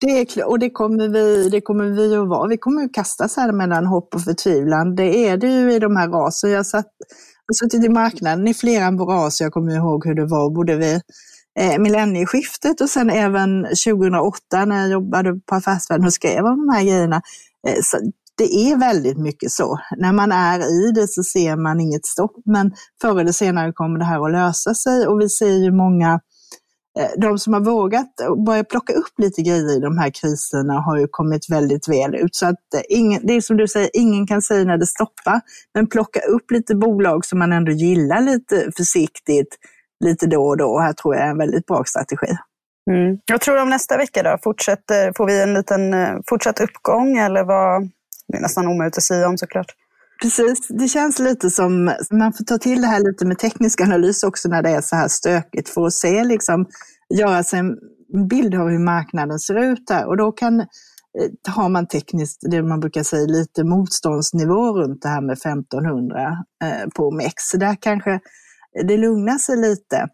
Det 0.00 0.20
är 0.20 0.24
klart, 0.24 0.48
och 0.48 0.58
det 0.58 0.70
kommer, 0.70 1.08
vi, 1.08 1.48
det 1.48 1.60
kommer 1.60 1.84
vi 1.84 2.16
att 2.16 2.28
vara. 2.28 2.48
Vi 2.48 2.56
kommer 2.56 2.84
att 2.84 2.94
kastas 2.94 3.36
här 3.36 3.52
mellan 3.52 3.86
hopp 3.86 4.14
och 4.14 4.20
förtvivlan. 4.20 4.94
Det 4.94 5.28
är 5.28 5.36
det 5.36 5.46
ju 5.46 5.72
i 5.72 5.78
de 5.78 5.96
här 5.96 6.08
rasen. 6.08 6.50
Jag 6.50 6.66
satt, 6.66 6.90
suttit 7.54 7.84
i 7.84 7.88
marknaden 7.88 8.48
i 8.48 8.54
flera 8.54 8.90
ras. 8.90 9.40
Jag 9.40 9.52
kommer 9.52 9.76
ihåg 9.76 10.06
hur 10.06 10.14
det 10.14 10.26
var 10.26 10.50
både 10.50 10.76
vid 10.76 11.00
eh, 11.58 11.78
millennieskiftet 11.78 12.80
och 12.80 12.90
sen 12.90 13.10
även 13.10 13.62
2008 13.62 14.64
när 14.64 14.80
jag 14.80 14.90
jobbade 14.90 15.40
på 15.46 15.54
Affärsvärlden 15.54 16.06
och 16.06 16.12
skrev 16.12 16.44
om 16.44 16.66
de 16.66 16.74
här 16.74 16.82
grejerna. 16.82 17.22
Eh, 17.68 17.78
så 17.82 17.98
det 18.38 18.44
är 18.44 18.76
väldigt 18.76 19.18
mycket 19.18 19.52
så. 19.52 19.78
När 19.96 20.12
man 20.12 20.32
är 20.32 20.58
i 20.58 20.92
det 20.92 21.08
så 21.08 21.22
ser 21.22 21.56
man 21.56 21.80
inget 21.80 22.06
stopp, 22.06 22.32
men 22.44 22.72
förr 23.00 23.20
eller 23.20 23.32
senare 23.32 23.72
kommer 23.72 23.98
det 23.98 24.04
här 24.04 24.24
att 24.24 24.32
lösa 24.32 24.74
sig 24.74 25.06
och 25.06 25.20
vi 25.20 25.28
ser 25.28 25.64
ju 25.64 25.72
många 25.72 26.20
Eh, 26.98 27.10
de 27.16 27.38
som 27.38 27.52
har 27.52 27.60
vågat 27.60 28.14
börja 28.46 28.64
plocka 28.64 28.92
upp 28.92 29.18
lite 29.18 29.42
grejer 29.42 29.76
i 29.76 29.80
de 29.80 29.98
här 29.98 30.10
kriserna 30.10 30.80
har 30.80 30.98
ju 30.98 31.08
kommit 31.10 31.50
väldigt 31.50 31.88
väl 31.88 32.14
ut. 32.14 32.34
Så 32.34 32.46
att 32.46 32.74
eh, 32.74 32.82
ingen, 32.88 33.26
det 33.26 33.32
är 33.32 33.40
som 33.40 33.56
du 33.56 33.68
säger, 33.68 33.90
ingen 33.92 34.26
kan 34.26 34.42
säga 34.42 34.64
när 34.64 34.78
det 34.78 34.86
stoppar. 34.86 35.40
Men 35.74 35.86
plocka 35.86 36.20
upp 36.20 36.50
lite 36.50 36.74
bolag 36.74 37.24
som 37.24 37.38
man 37.38 37.52
ändå 37.52 37.72
gillar 37.72 38.20
lite 38.20 38.70
försiktigt 38.76 39.56
lite 40.04 40.26
då 40.26 40.46
och 40.46 40.56
då. 40.56 40.78
Här 40.78 40.92
tror 40.92 41.14
jag 41.14 41.24
är 41.24 41.30
en 41.30 41.38
väldigt 41.38 41.66
bra 41.66 41.84
strategi. 41.84 42.36
Mm. 42.90 43.18
Jag 43.26 43.40
tror 43.40 43.62
om 43.62 43.70
nästa 43.70 43.96
vecka 43.96 44.22
då, 44.22 44.38
fortsätter, 44.42 45.12
får 45.16 45.26
vi 45.26 45.42
en 45.42 45.54
liten 45.54 45.94
eh, 45.94 46.16
fortsatt 46.26 46.60
uppgång 46.60 47.16
eller 47.16 47.44
vad, 47.44 47.82
det 48.28 48.36
är 48.36 48.42
nästan 48.42 48.66
omöjligt 48.66 48.96
att 48.96 49.02
säga 49.02 49.28
om 49.28 49.38
såklart. 49.38 49.74
Precis, 50.22 50.68
det 50.68 50.88
känns 50.88 51.18
lite 51.18 51.50
som, 51.50 51.84
man 52.10 52.32
får 52.32 52.44
ta 52.44 52.58
till 52.58 52.80
det 52.80 52.86
här 52.86 53.00
lite 53.00 53.26
med 53.26 53.38
teknisk 53.38 53.80
analys 53.80 54.22
också 54.22 54.48
när 54.48 54.62
det 54.62 54.70
är 54.70 54.80
så 54.80 54.96
här 54.96 55.08
stökigt 55.08 55.68
för 55.68 55.86
att 55.86 55.92
se, 55.92 56.24
liksom, 56.24 56.66
göra 57.14 57.44
sig 57.44 57.58
en 57.58 57.76
bild 58.28 58.54
av 58.54 58.68
hur 58.68 58.78
marknaden 58.78 59.38
ser 59.38 59.54
ut 59.54 59.86
där. 59.86 60.06
Och 60.06 60.16
då 60.16 60.32
kan, 60.32 60.60
eh, 60.60 60.66
har 61.48 61.68
man 61.68 61.86
tekniskt, 61.86 62.40
det 62.50 62.62
man 62.62 62.80
brukar 62.80 63.02
säga, 63.02 63.26
lite 63.26 63.64
motståndsnivå 63.64 64.72
runt 64.72 65.02
det 65.02 65.08
här 65.08 65.20
med 65.20 65.38
1500 65.38 66.44
eh, 66.64 66.88
på 66.94 67.10
MEX. 67.10 67.52
Där 67.52 67.76
kanske 67.80 68.20
det 68.86 68.96
lugnar 68.96 69.38
sig 69.38 69.56
lite. 69.56 70.08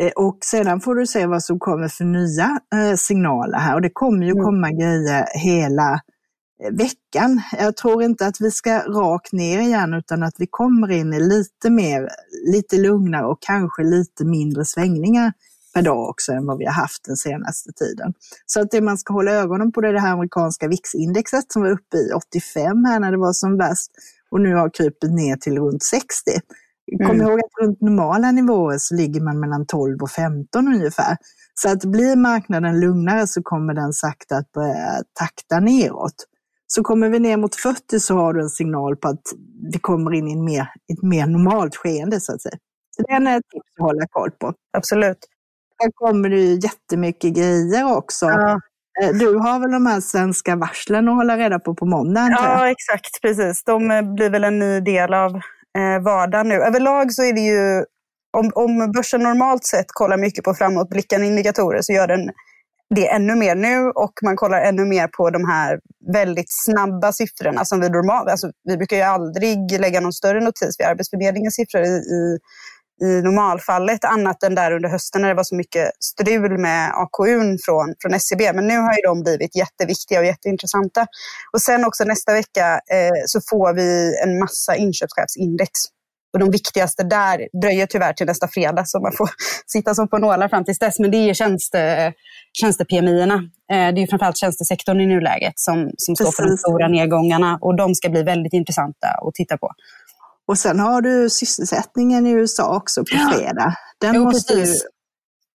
Eh, 0.00 0.12
och 0.16 0.38
sedan 0.44 0.80
får 0.80 0.94
du 0.94 1.06
se 1.06 1.26
vad 1.26 1.42
som 1.42 1.58
kommer 1.58 1.88
för 1.88 2.04
nya 2.04 2.60
signaler 2.96 3.58
här. 3.58 3.74
Och 3.74 3.82
det 3.82 3.90
kommer 3.92 4.26
ju 4.26 4.32
mm. 4.32 4.44
komma 4.44 4.70
grejer 4.70 5.24
hela 5.34 6.00
veckan. 6.70 7.42
Jag 7.58 7.76
tror 7.76 8.02
inte 8.02 8.26
att 8.26 8.40
vi 8.40 8.50
ska 8.50 8.78
rakt 8.78 9.32
ner 9.32 9.60
igen 9.60 9.94
utan 9.94 10.22
att 10.22 10.34
vi 10.38 10.46
kommer 10.50 10.90
in 10.90 11.12
i 11.12 11.20
lite 11.20 11.70
mer, 11.70 12.08
lite 12.52 12.76
lugnare 12.76 13.26
och 13.26 13.38
kanske 13.40 13.82
lite 13.82 14.24
mindre 14.24 14.64
svängningar 14.64 15.32
per 15.74 15.82
dag 15.82 16.08
också 16.08 16.32
än 16.32 16.46
vad 16.46 16.58
vi 16.58 16.64
har 16.64 16.72
haft 16.72 17.04
den 17.04 17.16
senaste 17.16 17.72
tiden. 17.72 18.12
Så 18.46 18.60
att 18.60 18.70
det 18.70 18.80
man 18.80 18.98
ska 18.98 19.12
hålla 19.12 19.32
ögonen 19.32 19.72
på 19.72 19.80
det 19.80 19.88
är 19.88 19.92
det 19.92 20.00
här 20.00 20.12
amerikanska 20.12 20.68
VIX-indexet 20.68 21.52
som 21.52 21.62
var 21.62 21.70
uppe 21.70 21.96
i 21.96 22.12
85 22.12 22.84
här 22.84 23.00
när 23.00 23.10
det 23.10 23.18
var 23.18 23.32
som 23.32 23.56
värst 23.56 23.90
och 24.30 24.40
nu 24.40 24.54
har 24.54 24.70
krypit 24.70 25.12
ner 25.12 25.36
till 25.36 25.58
runt 25.58 25.82
60. 25.82 26.06
Kom 26.98 27.10
mm. 27.10 27.20
ihåg 27.20 27.38
att 27.38 27.64
runt 27.64 27.80
normala 27.80 28.30
nivåer 28.30 28.78
så 28.78 28.94
ligger 28.94 29.20
man 29.20 29.40
mellan 29.40 29.66
12 29.66 30.02
och 30.02 30.10
15 30.10 30.68
ungefär. 30.68 31.16
Så 31.54 31.68
att 31.68 31.84
blir 31.84 32.16
marknaden 32.16 32.80
lugnare 32.80 33.26
så 33.26 33.42
kommer 33.42 33.74
den 33.74 33.92
sakta 33.92 34.36
att 34.36 34.52
börja 34.52 35.02
takta 35.12 35.60
neråt. 35.60 36.24
Så 36.72 36.82
kommer 36.82 37.08
vi 37.08 37.18
ner 37.18 37.36
mot 37.36 37.56
40 37.56 38.00
så 38.00 38.14
har 38.14 38.32
du 38.32 38.42
en 38.42 38.50
signal 38.50 38.96
på 38.96 39.08
att 39.08 39.22
vi 39.72 39.78
kommer 39.78 40.14
in 40.14 40.28
i 40.28 40.32
en 40.32 40.44
mer, 40.44 40.68
ett 40.92 41.02
mer 41.02 41.26
normalt 41.26 41.76
skeende 41.76 42.20
så 42.20 42.34
att 42.34 42.42
säga. 42.42 42.56
Så 42.96 43.02
det 43.02 43.12
är 43.12 43.38
ett 43.38 43.48
tips 43.52 43.70
att 43.78 43.84
hålla 43.84 44.06
koll 44.10 44.30
på. 44.30 44.54
Absolut. 44.72 45.18
Här 45.78 45.90
kommer 45.94 46.28
det 46.28 46.40
ju 46.40 46.58
jättemycket 46.62 47.34
grejer 47.34 47.96
också. 47.96 48.26
Ja. 48.26 48.60
Eh, 49.02 49.08
du 49.12 49.34
har 49.34 49.60
väl 49.60 49.70
de 49.70 49.86
här 49.86 50.00
svenska 50.00 50.56
varslen 50.56 51.08
att 51.08 51.14
hålla 51.14 51.36
reda 51.36 51.58
på 51.58 51.74
på 51.74 51.86
måndag? 51.86 52.28
Ja, 52.30 52.70
exakt. 52.70 53.22
Precis. 53.22 53.64
De 53.64 53.90
eh, 53.90 54.02
blir 54.02 54.30
väl 54.30 54.44
en 54.44 54.58
ny 54.58 54.80
del 54.80 55.14
av 55.14 55.36
eh, 55.78 56.02
vardagen 56.02 56.48
nu. 56.48 56.54
Överlag 56.54 57.12
så 57.12 57.22
är 57.22 57.32
det 57.32 57.40
ju, 57.40 57.84
om, 58.38 58.50
om 58.54 58.92
börsen 58.92 59.22
normalt 59.22 59.64
sett 59.64 59.86
kollar 59.88 60.16
mycket 60.16 60.44
på 60.44 60.54
framåtblickande 60.54 61.26
indikatorer 61.26 61.82
så 61.82 61.92
gör 61.92 62.06
den 62.06 62.30
det 62.94 63.08
ännu 63.08 63.34
mer 63.34 63.54
nu 63.54 63.90
och 63.90 64.12
man 64.22 64.36
kollar 64.36 64.60
ännu 64.60 64.84
mer 64.84 65.08
på 65.08 65.30
de 65.30 65.44
här 65.44 65.80
väldigt 66.12 66.46
snabba 66.48 67.12
siffrorna 67.12 67.64
som 67.64 67.80
vi 67.80 67.88
normalt, 67.88 68.30
alltså 68.30 68.50
vi 68.64 68.76
brukar 68.76 68.96
ju 68.96 69.02
aldrig 69.02 69.80
lägga 69.80 70.00
någon 70.00 70.12
större 70.12 70.40
notis 70.40 70.80
vid 70.80 70.86
Arbetsförmedlingens 70.86 71.54
siffror 71.54 71.82
i, 71.82 71.88
i 71.88 72.38
i 73.00 73.22
normalfallet, 73.22 74.04
annat 74.04 74.42
än 74.42 74.54
där 74.54 74.72
under 74.72 74.88
hösten 74.88 75.22
när 75.22 75.28
det 75.28 75.34
var 75.34 75.44
så 75.44 75.54
mycket 75.54 75.90
strul 76.00 76.58
med 76.58 76.92
AKU 76.94 77.58
från, 77.64 77.94
från 78.02 78.14
SCB. 78.14 78.52
Men 78.52 78.66
nu 78.66 78.78
har 78.78 78.92
ju 78.92 79.02
de 79.04 79.22
blivit 79.22 79.56
jätteviktiga 79.56 80.18
och 80.18 80.24
jätteintressanta. 80.24 81.06
Och 81.52 81.62
sen 81.62 81.84
också 81.84 82.04
nästa 82.04 82.32
vecka 82.32 82.80
eh, 82.92 83.22
så 83.26 83.40
får 83.50 83.74
vi 83.74 84.18
en 84.24 84.38
massa 84.38 84.76
inköpschefsindex. 84.76 85.70
Och 86.32 86.38
de 86.38 86.50
viktigaste 86.50 87.02
där 87.02 87.48
dröjer 87.62 87.86
tyvärr 87.86 88.12
till 88.12 88.26
nästa 88.26 88.48
fredag, 88.48 88.84
så 88.86 89.00
man 89.00 89.12
får 89.12 89.30
sitta 89.66 89.94
som 89.94 90.08
på 90.08 90.18
nålar 90.18 90.48
fram 90.48 90.64
tills 90.64 90.78
dess. 90.78 90.98
Men 90.98 91.10
det 91.10 91.16
är 91.16 91.34
tjänste, 91.34 92.12
tjänste-PMI-erna. 92.60 93.34
Eh, 93.72 93.94
det 93.94 94.02
är 94.02 94.06
framförallt 94.06 94.36
tjänstesektorn 94.36 95.00
i 95.00 95.06
nuläget 95.06 95.52
som, 95.56 95.90
som 95.96 96.16
står 96.16 96.32
för 96.32 96.42
de 96.42 96.56
stora 96.56 96.88
nedgångarna. 96.88 97.58
Och 97.60 97.76
de 97.76 97.94
ska 97.94 98.08
bli 98.08 98.22
väldigt 98.22 98.52
intressanta 98.52 99.08
att 99.08 99.34
titta 99.34 99.58
på. 99.58 99.70
Och 100.48 100.58
sen 100.58 100.80
har 100.80 101.00
du 101.00 101.30
sysselsättningen 101.30 102.26
i 102.26 102.30
USA 102.30 102.76
också 102.76 103.00
på 103.00 103.30
fredag. 103.32 103.74
Den 104.00 104.14
jo, 104.14 104.24
måste 104.24 104.54
ju, 104.54 104.66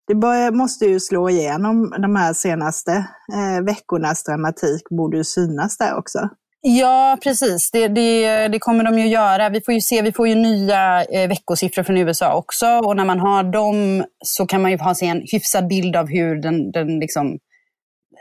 det 0.07 0.15
börjar, 0.15 0.51
måste 0.51 0.85
ju 0.85 0.99
slå 0.99 1.29
igenom 1.29 1.93
de 2.01 2.15
här 2.15 2.33
senaste 2.33 2.91
eh, 3.33 3.63
veckornas 3.65 4.23
dramatik, 4.23 4.89
borde 4.89 5.17
ju 5.17 5.23
synas 5.23 5.77
där 5.77 5.95
också. 5.95 6.29
Ja, 6.65 7.17
precis. 7.23 7.71
Det, 7.71 7.87
det, 7.87 8.47
det, 8.47 8.59
kommer 8.59 8.83
de 8.83 8.99
ju 8.99 9.07
göra. 9.07 9.49
Vi 9.49 9.61
får 9.61 9.73
ju 9.73 9.81
se, 9.81 10.01
vi 10.01 10.11
får 10.11 10.27
ju 10.27 10.35
nya 10.35 11.03
eh, 11.03 11.29
veckosiffror 11.29 11.83
från 11.83 11.97
USA 11.97 12.33
också 12.33 12.67
och 12.67 12.95
när 12.97 13.05
man 13.05 13.19
har 13.19 13.43
dem 13.43 14.05
så 14.25 14.45
kan 14.45 14.61
man 14.61 14.71
ju 14.71 14.77
ha 14.77 14.95
sig 14.95 15.07
en 15.07 15.21
hyfsad 15.31 15.67
bild 15.67 15.95
av 15.95 16.07
hur 16.07 16.35
den, 16.41 16.71
den, 16.71 16.99
liksom, 16.99 17.39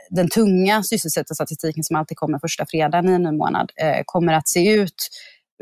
den 0.09 0.29
tunga 0.29 0.83
sysselsättningsstatistiken 0.83 1.83
som 1.83 1.95
alltid 1.95 2.17
kommer 2.17 2.39
första 2.39 2.65
fredagen 2.65 3.09
i 3.09 3.13
en 3.13 3.23
ny 3.23 3.31
månad 3.31 3.71
eh, 3.81 4.01
kommer 4.05 4.33
att 4.33 4.47
se 4.47 4.73
ut 4.73 5.09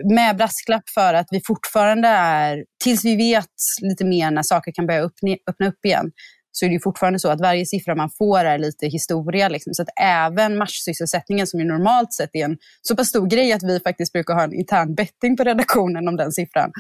med 0.04 0.38
brasklapp 0.38 0.90
för 0.90 1.14
att 1.14 1.28
vi 1.32 1.42
fortfarande 1.46 2.08
är, 2.08 2.66
tills 2.84 3.06
vi 3.06 3.16
vet 3.16 3.56
lite 3.82 4.06
mer 4.06 4.32
när 4.32 4.44
saker 4.44 4.72
kan 4.72 4.88
börja 4.88 5.02
öppna, 5.02 5.36
öppna 5.50 5.68
upp 5.68 5.86
igen, 5.86 6.12
så 6.52 6.66
är 6.66 6.70
det 6.70 6.80
fortfarande 6.84 7.20
så 7.20 7.30
att 7.30 7.42
varje 7.42 7.66
siffra 7.66 7.96
man 7.96 8.10
får 8.10 8.40
är 8.40 8.58
lite 8.58 8.88
historia. 8.88 9.50
Liksom. 9.50 9.74
Så 9.74 9.82
att 9.82 9.90
även 10.02 10.58
matchsysselsättningen 10.58 11.48
som 11.48 11.60
ju 11.60 11.66
normalt 11.66 12.14
sett 12.14 12.30
är 12.34 12.46
en 12.46 12.58
så 12.82 12.96
pass 12.96 13.08
stor 13.08 13.28
grej 13.28 13.54
att 13.54 13.64
vi 13.64 13.80
faktiskt 13.80 14.14
brukar 14.14 14.34
ha 14.34 14.44
en 14.44 14.54
intern 14.54 14.96
betting 14.96 15.38
på 15.38 15.44
redaktionen 15.44 16.08
om 16.08 16.18
den 16.18 16.32
siffran, 16.32 16.72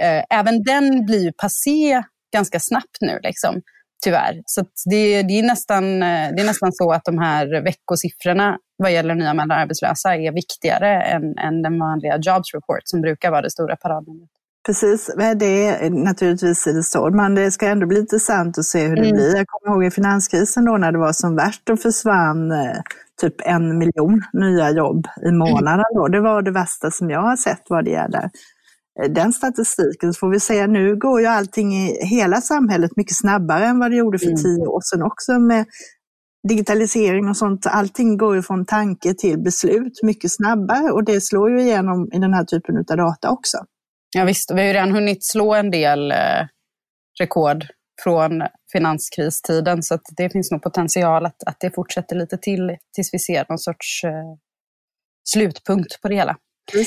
eh, 0.00 0.38
även 0.38 0.62
den 0.62 1.06
blir 1.06 1.24
ju 1.24 1.32
passé 1.32 2.02
ganska 2.32 2.60
snabbt 2.60 3.00
nu. 3.00 3.18
Liksom 3.22 3.62
tyvärr. 4.04 4.42
Så 4.46 4.64
det, 4.90 5.22
det, 5.22 5.38
är 5.38 5.42
nästan, 5.42 6.02
eh, 6.02 6.28
det 6.36 6.42
är 6.42 6.46
nästan 6.46 6.72
så 6.72 6.92
att 6.92 7.04
de 7.04 7.18
här 7.18 7.62
veckosiffrorna 7.62 8.58
vad 8.76 8.92
gäller 8.92 9.14
nyanmälda 9.14 9.54
arbetslösa 9.54 10.16
är 10.16 10.32
viktigare 10.32 11.02
än, 11.02 11.38
än 11.38 11.62
den 11.62 11.78
vanliga 11.78 12.18
jobs 12.22 12.54
report 12.54 12.82
som 12.84 13.00
brukar 13.00 13.30
vara 13.30 13.42
det 13.42 13.50
stora 13.50 13.76
paradnumret. 13.76 14.30
Precis, 14.66 15.10
det 15.36 15.66
är 15.66 15.90
naturligtvis 15.90 16.64
det 16.64 16.82
så. 16.82 17.10
Men 17.10 17.34
det 17.34 17.50
ska 17.50 17.66
ändå 17.66 17.86
bli 17.86 18.00
intressant 18.00 18.58
att 18.58 18.64
se 18.64 18.86
hur 18.86 18.96
det 18.96 19.02
mm. 19.02 19.12
blir. 19.12 19.36
Jag 19.36 19.46
kommer 19.46 19.76
ihåg 19.76 19.84
i 19.84 19.90
finanskrisen 19.90 20.64
då 20.64 20.76
när 20.76 20.92
det 20.92 20.98
var 20.98 21.12
som 21.12 21.36
värst 21.36 21.70
och 21.70 21.80
försvann 21.80 22.52
eh, 22.52 22.76
typ 23.20 23.34
en 23.44 23.78
miljon 23.78 24.22
nya 24.32 24.70
jobb 24.70 25.06
i 25.26 25.32
månaden. 25.32 25.84
Då. 25.94 26.08
Det 26.08 26.20
var 26.20 26.42
det 26.42 26.50
värsta 26.50 26.90
som 26.90 27.10
jag 27.10 27.22
har 27.22 27.36
sett 27.36 27.62
vad 27.68 27.84
det 27.84 27.90
gäller 27.90 28.30
Eh, 29.02 29.10
den 29.10 29.32
statistiken 29.32 30.14
så 30.14 30.18
får 30.18 30.28
vi 30.28 30.40
säga 30.40 30.66
nu 30.66 30.96
går 30.96 31.20
ju 31.20 31.26
allting 31.26 31.74
i 31.74 32.06
hela 32.06 32.40
samhället 32.40 32.96
mycket 32.96 33.16
snabbare 33.16 33.66
än 33.66 33.78
vad 33.78 33.90
det 33.90 33.96
gjorde 33.96 34.18
för 34.18 34.26
mm. 34.26 34.36
tio 34.36 34.66
år 34.66 34.80
sedan 34.84 35.02
också 35.02 35.38
med 35.38 35.66
digitalisering 36.48 37.28
och 37.28 37.36
sånt. 37.36 37.66
Allting 37.66 38.16
går 38.16 38.36
ju 38.36 38.42
från 38.42 38.64
tanke 38.64 39.14
till 39.14 39.38
beslut 39.38 40.02
mycket 40.02 40.32
snabbare 40.32 40.90
och 40.90 41.04
det 41.04 41.20
slår 41.20 41.50
ju 41.50 41.60
igenom 41.60 42.08
i 42.12 42.18
den 42.18 42.34
här 42.34 42.44
typen 42.44 42.76
av 42.76 42.96
data 42.96 43.30
också. 43.30 43.58
Ja 44.16 44.24
visst, 44.24 44.50
vi 44.50 44.60
har 44.60 44.66
ju 44.66 44.72
redan 44.72 44.92
hunnit 44.92 45.24
slå 45.24 45.54
en 45.54 45.70
del 45.70 46.12
eh, 46.12 46.46
rekord 47.20 47.66
från 48.02 48.42
finanskristiden 48.72 49.82
så 49.82 49.98
det 50.16 50.30
finns 50.30 50.50
nog 50.50 50.62
potential 50.62 51.26
att, 51.26 51.42
att 51.46 51.56
det 51.60 51.74
fortsätter 51.74 52.16
lite 52.16 52.36
till 52.38 52.76
tills 52.94 53.14
vi 53.14 53.18
ser 53.18 53.46
någon 53.48 53.58
sorts 53.58 54.04
eh, 54.04 54.34
slutpunkt 55.28 56.02
på 56.02 56.08
det 56.08 56.14
hela. 56.14 56.36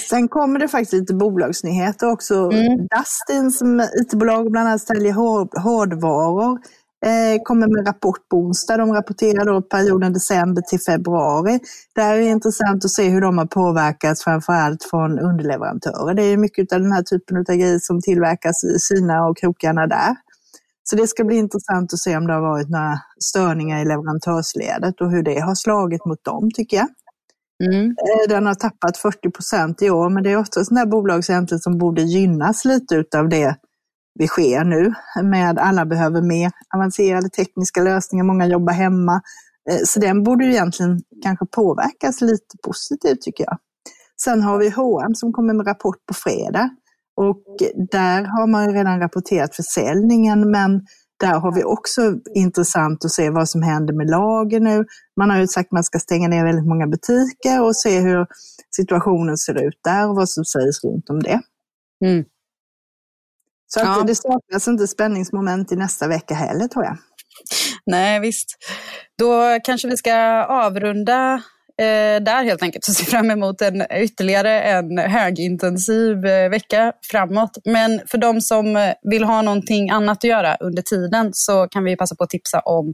Sen 0.09 0.27
kommer 0.27 0.59
det 0.59 0.67
faktiskt 0.67 0.93
lite 0.93 1.13
bolagsnyheter 1.13 2.11
också. 2.11 2.33
Mm. 2.35 2.77
Dustin 2.77 3.51
som 3.51 3.79
IT-bolag 3.79 4.51
bland 4.51 4.67
annat 4.67 4.81
säljer 4.81 5.13
hårdvaror 5.63 6.51
eh, 6.51 6.59
kommer 7.43 7.67
med 7.67 7.87
rapport 7.87 8.29
på 8.29 8.37
onsdag. 8.37 8.77
De 8.77 8.93
rapporterar 8.93 9.45
då 9.45 9.61
perioden 9.61 10.13
december 10.13 10.61
till 10.61 10.79
februari. 10.79 11.59
Det 11.95 12.01
är 12.01 12.19
intressant 12.19 12.85
att 12.85 12.91
se 12.91 13.09
hur 13.09 13.21
de 13.21 13.37
har 13.37 13.45
påverkats 13.45 14.23
framförallt 14.23 14.83
från 14.83 15.19
underleverantörer. 15.19 16.13
Det 16.13 16.23
är 16.23 16.37
mycket 16.37 16.73
av 16.73 16.79
den 16.79 16.91
här 16.91 17.03
typen 17.03 17.37
av 17.37 17.43
grejer 17.43 17.79
som 17.81 18.01
tillverkas 18.01 18.63
i 18.63 18.77
Kina 18.79 19.25
och 19.25 19.37
krokarna 19.37 19.87
där. 19.87 20.15
Så 20.83 20.95
det 20.95 21.07
ska 21.07 21.23
bli 21.23 21.35
intressant 21.35 21.93
att 21.93 21.99
se 21.99 22.17
om 22.17 22.27
det 22.27 22.33
har 22.33 22.41
varit 22.41 22.69
några 22.69 22.99
störningar 23.19 23.81
i 23.81 23.85
leverantörsledet 23.85 25.01
och 25.01 25.11
hur 25.11 25.23
det 25.23 25.39
har 25.39 25.55
slagit 25.55 26.05
mot 26.05 26.23
dem 26.23 26.49
tycker 26.55 26.77
jag. 26.77 26.87
Mm. 27.63 27.85
Eh, 27.85 28.29
den 28.29 28.45
har 28.45 28.55
tappat 28.55 28.97
40 28.97 29.31
procent 29.31 29.81
i 29.81 29.89
år, 29.89 30.09
men 30.09 30.23
det 30.23 30.31
är 30.31 30.37
ofta 30.37 30.65
sådana 30.65 30.85
bolag 30.85 31.25
som 31.59 31.77
borde 31.77 32.01
gynnas 32.01 32.65
lite 32.65 33.03
av 33.15 33.29
det 33.29 33.55
vi 34.19 34.27
sker 34.27 34.63
nu 34.63 34.93
med 35.23 35.59
alla 35.59 35.85
behöver 35.85 36.21
mer 36.21 36.51
avancerade 36.75 37.29
tekniska 37.29 37.81
lösningar, 37.81 38.23
många 38.23 38.47
jobbar 38.47 38.73
hemma. 38.73 39.21
Eh, 39.69 39.79
så 39.85 39.99
den 39.99 40.23
borde 40.23 40.45
ju 40.45 40.51
egentligen 40.51 41.01
kanske 41.23 41.45
påverkas 41.45 42.21
lite 42.21 42.57
positivt 42.63 43.21
tycker 43.21 43.43
jag. 43.43 43.57
Sen 44.21 44.41
har 44.41 44.57
vi 44.57 44.69
H&M 44.69 45.15
som 45.15 45.33
kommer 45.33 45.53
med 45.53 45.67
rapport 45.67 46.05
på 46.07 46.13
fredag 46.13 46.69
och 47.15 47.43
där 47.91 48.23
har 48.23 48.47
man 48.47 48.73
redan 48.73 48.99
rapporterat 48.99 49.55
försäljningen 49.55 50.51
men 50.51 50.81
där 51.19 51.39
har 51.39 51.55
vi 51.55 51.63
också 51.63 52.01
intressant 52.35 53.05
att 53.05 53.11
se 53.11 53.29
vad 53.29 53.49
som 53.49 53.61
händer 53.61 53.93
med 53.93 54.09
lager 54.09 54.59
nu. 54.59 54.85
Man 55.17 55.29
har 55.29 55.39
ju 55.39 55.47
sagt 55.47 55.67
att 55.67 55.71
man 55.71 55.83
ska 55.83 55.99
stänga 55.99 56.27
ner 56.27 56.45
väldigt 56.45 56.67
många 56.67 56.87
butiker 56.87 57.63
och 57.63 57.75
se 57.75 57.99
hur 57.99 58.25
situationen 58.75 59.37
ser 59.37 59.67
ut 59.67 59.79
där 59.83 60.09
och 60.09 60.15
vad 60.15 60.29
som 60.29 60.45
sägs 60.45 60.83
runt 60.83 61.09
om 61.09 61.23
det. 61.23 61.41
Mm. 62.05 62.25
Så 63.73 63.79
att 63.79 63.85
ja. 63.85 64.03
det 64.07 64.15
saknas 64.15 64.67
inte 64.67 64.87
spänningsmoment 64.87 65.71
i 65.71 65.75
nästa 65.75 66.07
vecka 66.07 66.33
heller 66.33 66.67
tror 66.67 66.85
jag. 66.85 66.97
Nej, 67.85 68.19
visst. 68.19 68.57
Då 69.19 69.59
kanske 69.63 69.87
vi 69.87 69.97
ska 69.97 70.15
avrunda 70.43 71.33
eh, 71.81 72.23
där 72.23 72.43
helt 72.43 72.63
enkelt. 72.63 72.85
Så 72.85 72.93
ser 72.93 73.05
fram 73.05 73.31
emot 73.31 73.61
en, 73.61 73.85
ytterligare 73.91 74.61
en 74.61 74.97
högintensiv 74.97 76.25
eh, 76.25 76.49
vecka 76.49 76.93
framåt. 77.11 77.57
Men 77.65 78.01
för 78.07 78.17
de 78.17 78.41
som 78.41 78.93
vill 79.11 79.23
ha 79.23 79.41
någonting 79.41 79.89
annat 79.89 80.17
att 80.17 80.23
göra 80.23 80.55
under 80.55 80.81
tiden 80.81 81.29
så 81.33 81.67
kan 81.67 81.83
vi 81.83 81.97
passa 81.97 82.15
på 82.15 82.23
att 82.23 82.29
tipsa 82.29 82.59
om 82.59 82.93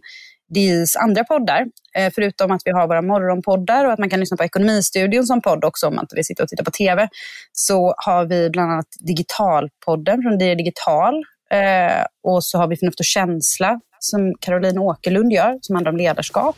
DIs 0.50 0.96
andra 0.96 1.24
poddar. 1.24 1.66
Eh, 1.96 2.12
förutom 2.16 2.52
att 2.52 2.62
vi 2.66 2.72
har 2.72 2.88
våra 2.88 3.02
morgonpoddar 3.02 3.86
och 3.86 3.94
att 3.94 4.00
man 4.00 4.10
kan 4.10 4.20
lyssna 4.20 4.38
på 4.38 4.44
Ekonomistudion 4.44 5.26
som 5.26 5.42
podd 5.42 5.66
också 5.66 5.88
om 5.88 5.96
man 5.96 6.04
inte 6.04 6.16
vill 6.16 6.26
sitta 6.26 6.44
och 6.44 6.50
titta 6.50 6.64
på 6.64 6.72
TV. 6.72 7.08
Så 7.52 7.94
har 7.98 8.26
vi 8.26 8.50
bland 8.50 8.72
annat 8.72 8.88
Digitalpodden 9.00 10.22
från 10.22 10.38
DI 10.38 10.56
Digital. 10.56 11.24
Eh, 11.52 12.06
och 12.24 12.44
så 12.44 12.58
har 12.58 12.68
vi 12.68 12.78
Förnuft 12.78 13.00
och 13.00 13.06
känsla 13.06 13.80
som 14.00 14.36
Caroline 14.40 14.78
Åkerlund 14.78 15.34
gör, 15.34 15.58
som 15.62 15.76
handlar 15.76 15.92
om 15.92 15.98
ledarskap. 15.98 16.56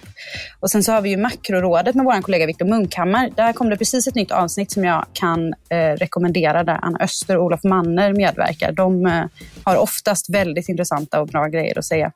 Och 0.60 0.72
sen 0.72 0.84
så 0.84 0.92
har 0.92 1.02
vi 1.02 1.10
ju 1.10 1.18
Makrorådet 1.18 1.96
med 1.96 2.06
vår 2.06 2.22
kollega 2.22 2.46
Viktor 2.46 2.66
Munkhammar. 2.66 3.30
Där 3.36 3.54
kom 3.54 3.70
det 3.70 3.78
precis 3.78 4.08
ett 4.08 4.16
nytt 4.16 4.32
avsnitt 4.32 4.72
som 4.72 4.84
jag 4.84 5.06
kan 5.14 5.54
eh, 5.70 5.98
rekommendera 5.98 6.64
där 6.64 6.80
Anna 6.82 7.00
Öster 7.00 7.38
och 7.38 7.44
Olof 7.44 7.64
Manner 7.64 8.14
medverkar. 8.14 8.72
De 8.72 9.06
eh, 9.06 9.24
har 9.64 9.78
oftast 9.78 10.30
väldigt 10.30 10.70
intressanta 10.70 11.22
och 11.22 11.28
bra 11.28 11.48
grejer 11.48 11.78
att 11.78 11.86
säga. 11.86 12.12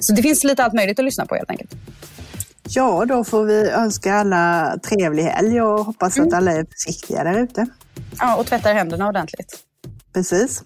Så 0.00 0.12
det 0.12 0.22
finns 0.22 0.44
lite 0.44 0.64
allt 0.64 0.74
möjligt 0.74 0.98
att 0.98 1.04
lyssna 1.04 1.26
på 1.26 1.34
helt 1.34 1.50
enkelt. 1.50 1.74
Ja, 2.68 3.04
då 3.04 3.24
får 3.24 3.44
vi 3.44 3.70
önska 3.70 4.14
alla 4.14 4.78
trevlig 4.82 5.22
helg 5.22 5.62
och 5.62 5.84
hoppas 5.84 6.16
mm. 6.16 6.28
att 6.28 6.34
alla 6.34 6.52
är 6.52 6.66
försiktiga 6.70 7.24
där 7.24 7.38
ute. 7.38 7.66
Ja, 8.18 8.36
och 8.36 8.46
tvättar 8.46 8.74
händerna 8.74 9.08
ordentligt. 9.08 9.58
Precis. 10.14 10.62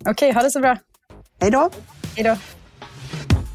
Okej, 0.00 0.10
okay, 0.10 0.32
ha 0.32 0.42
det 0.42 0.50
så 0.50 0.60
bra. 0.60 0.76
Hej 1.40 1.50
då. 1.50 1.70
Hej 2.16 2.24
då. 2.24 2.36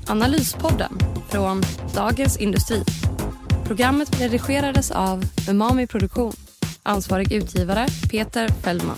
Analyspodden 0.08 0.98
från 1.30 1.62
Dagens 1.96 2.38
Industri. 2.38 2.84
Programmet 3.66 4.22
redigerades 4.22 4.92
av 4.92 5.24
Umami 5.50 5.88
Produktion. 5.88 6.34
Ansvarig 6.84 7.34
utgivare 7.34 7.88
Peter 8.12 8.48
Fellman. 8.48 8.98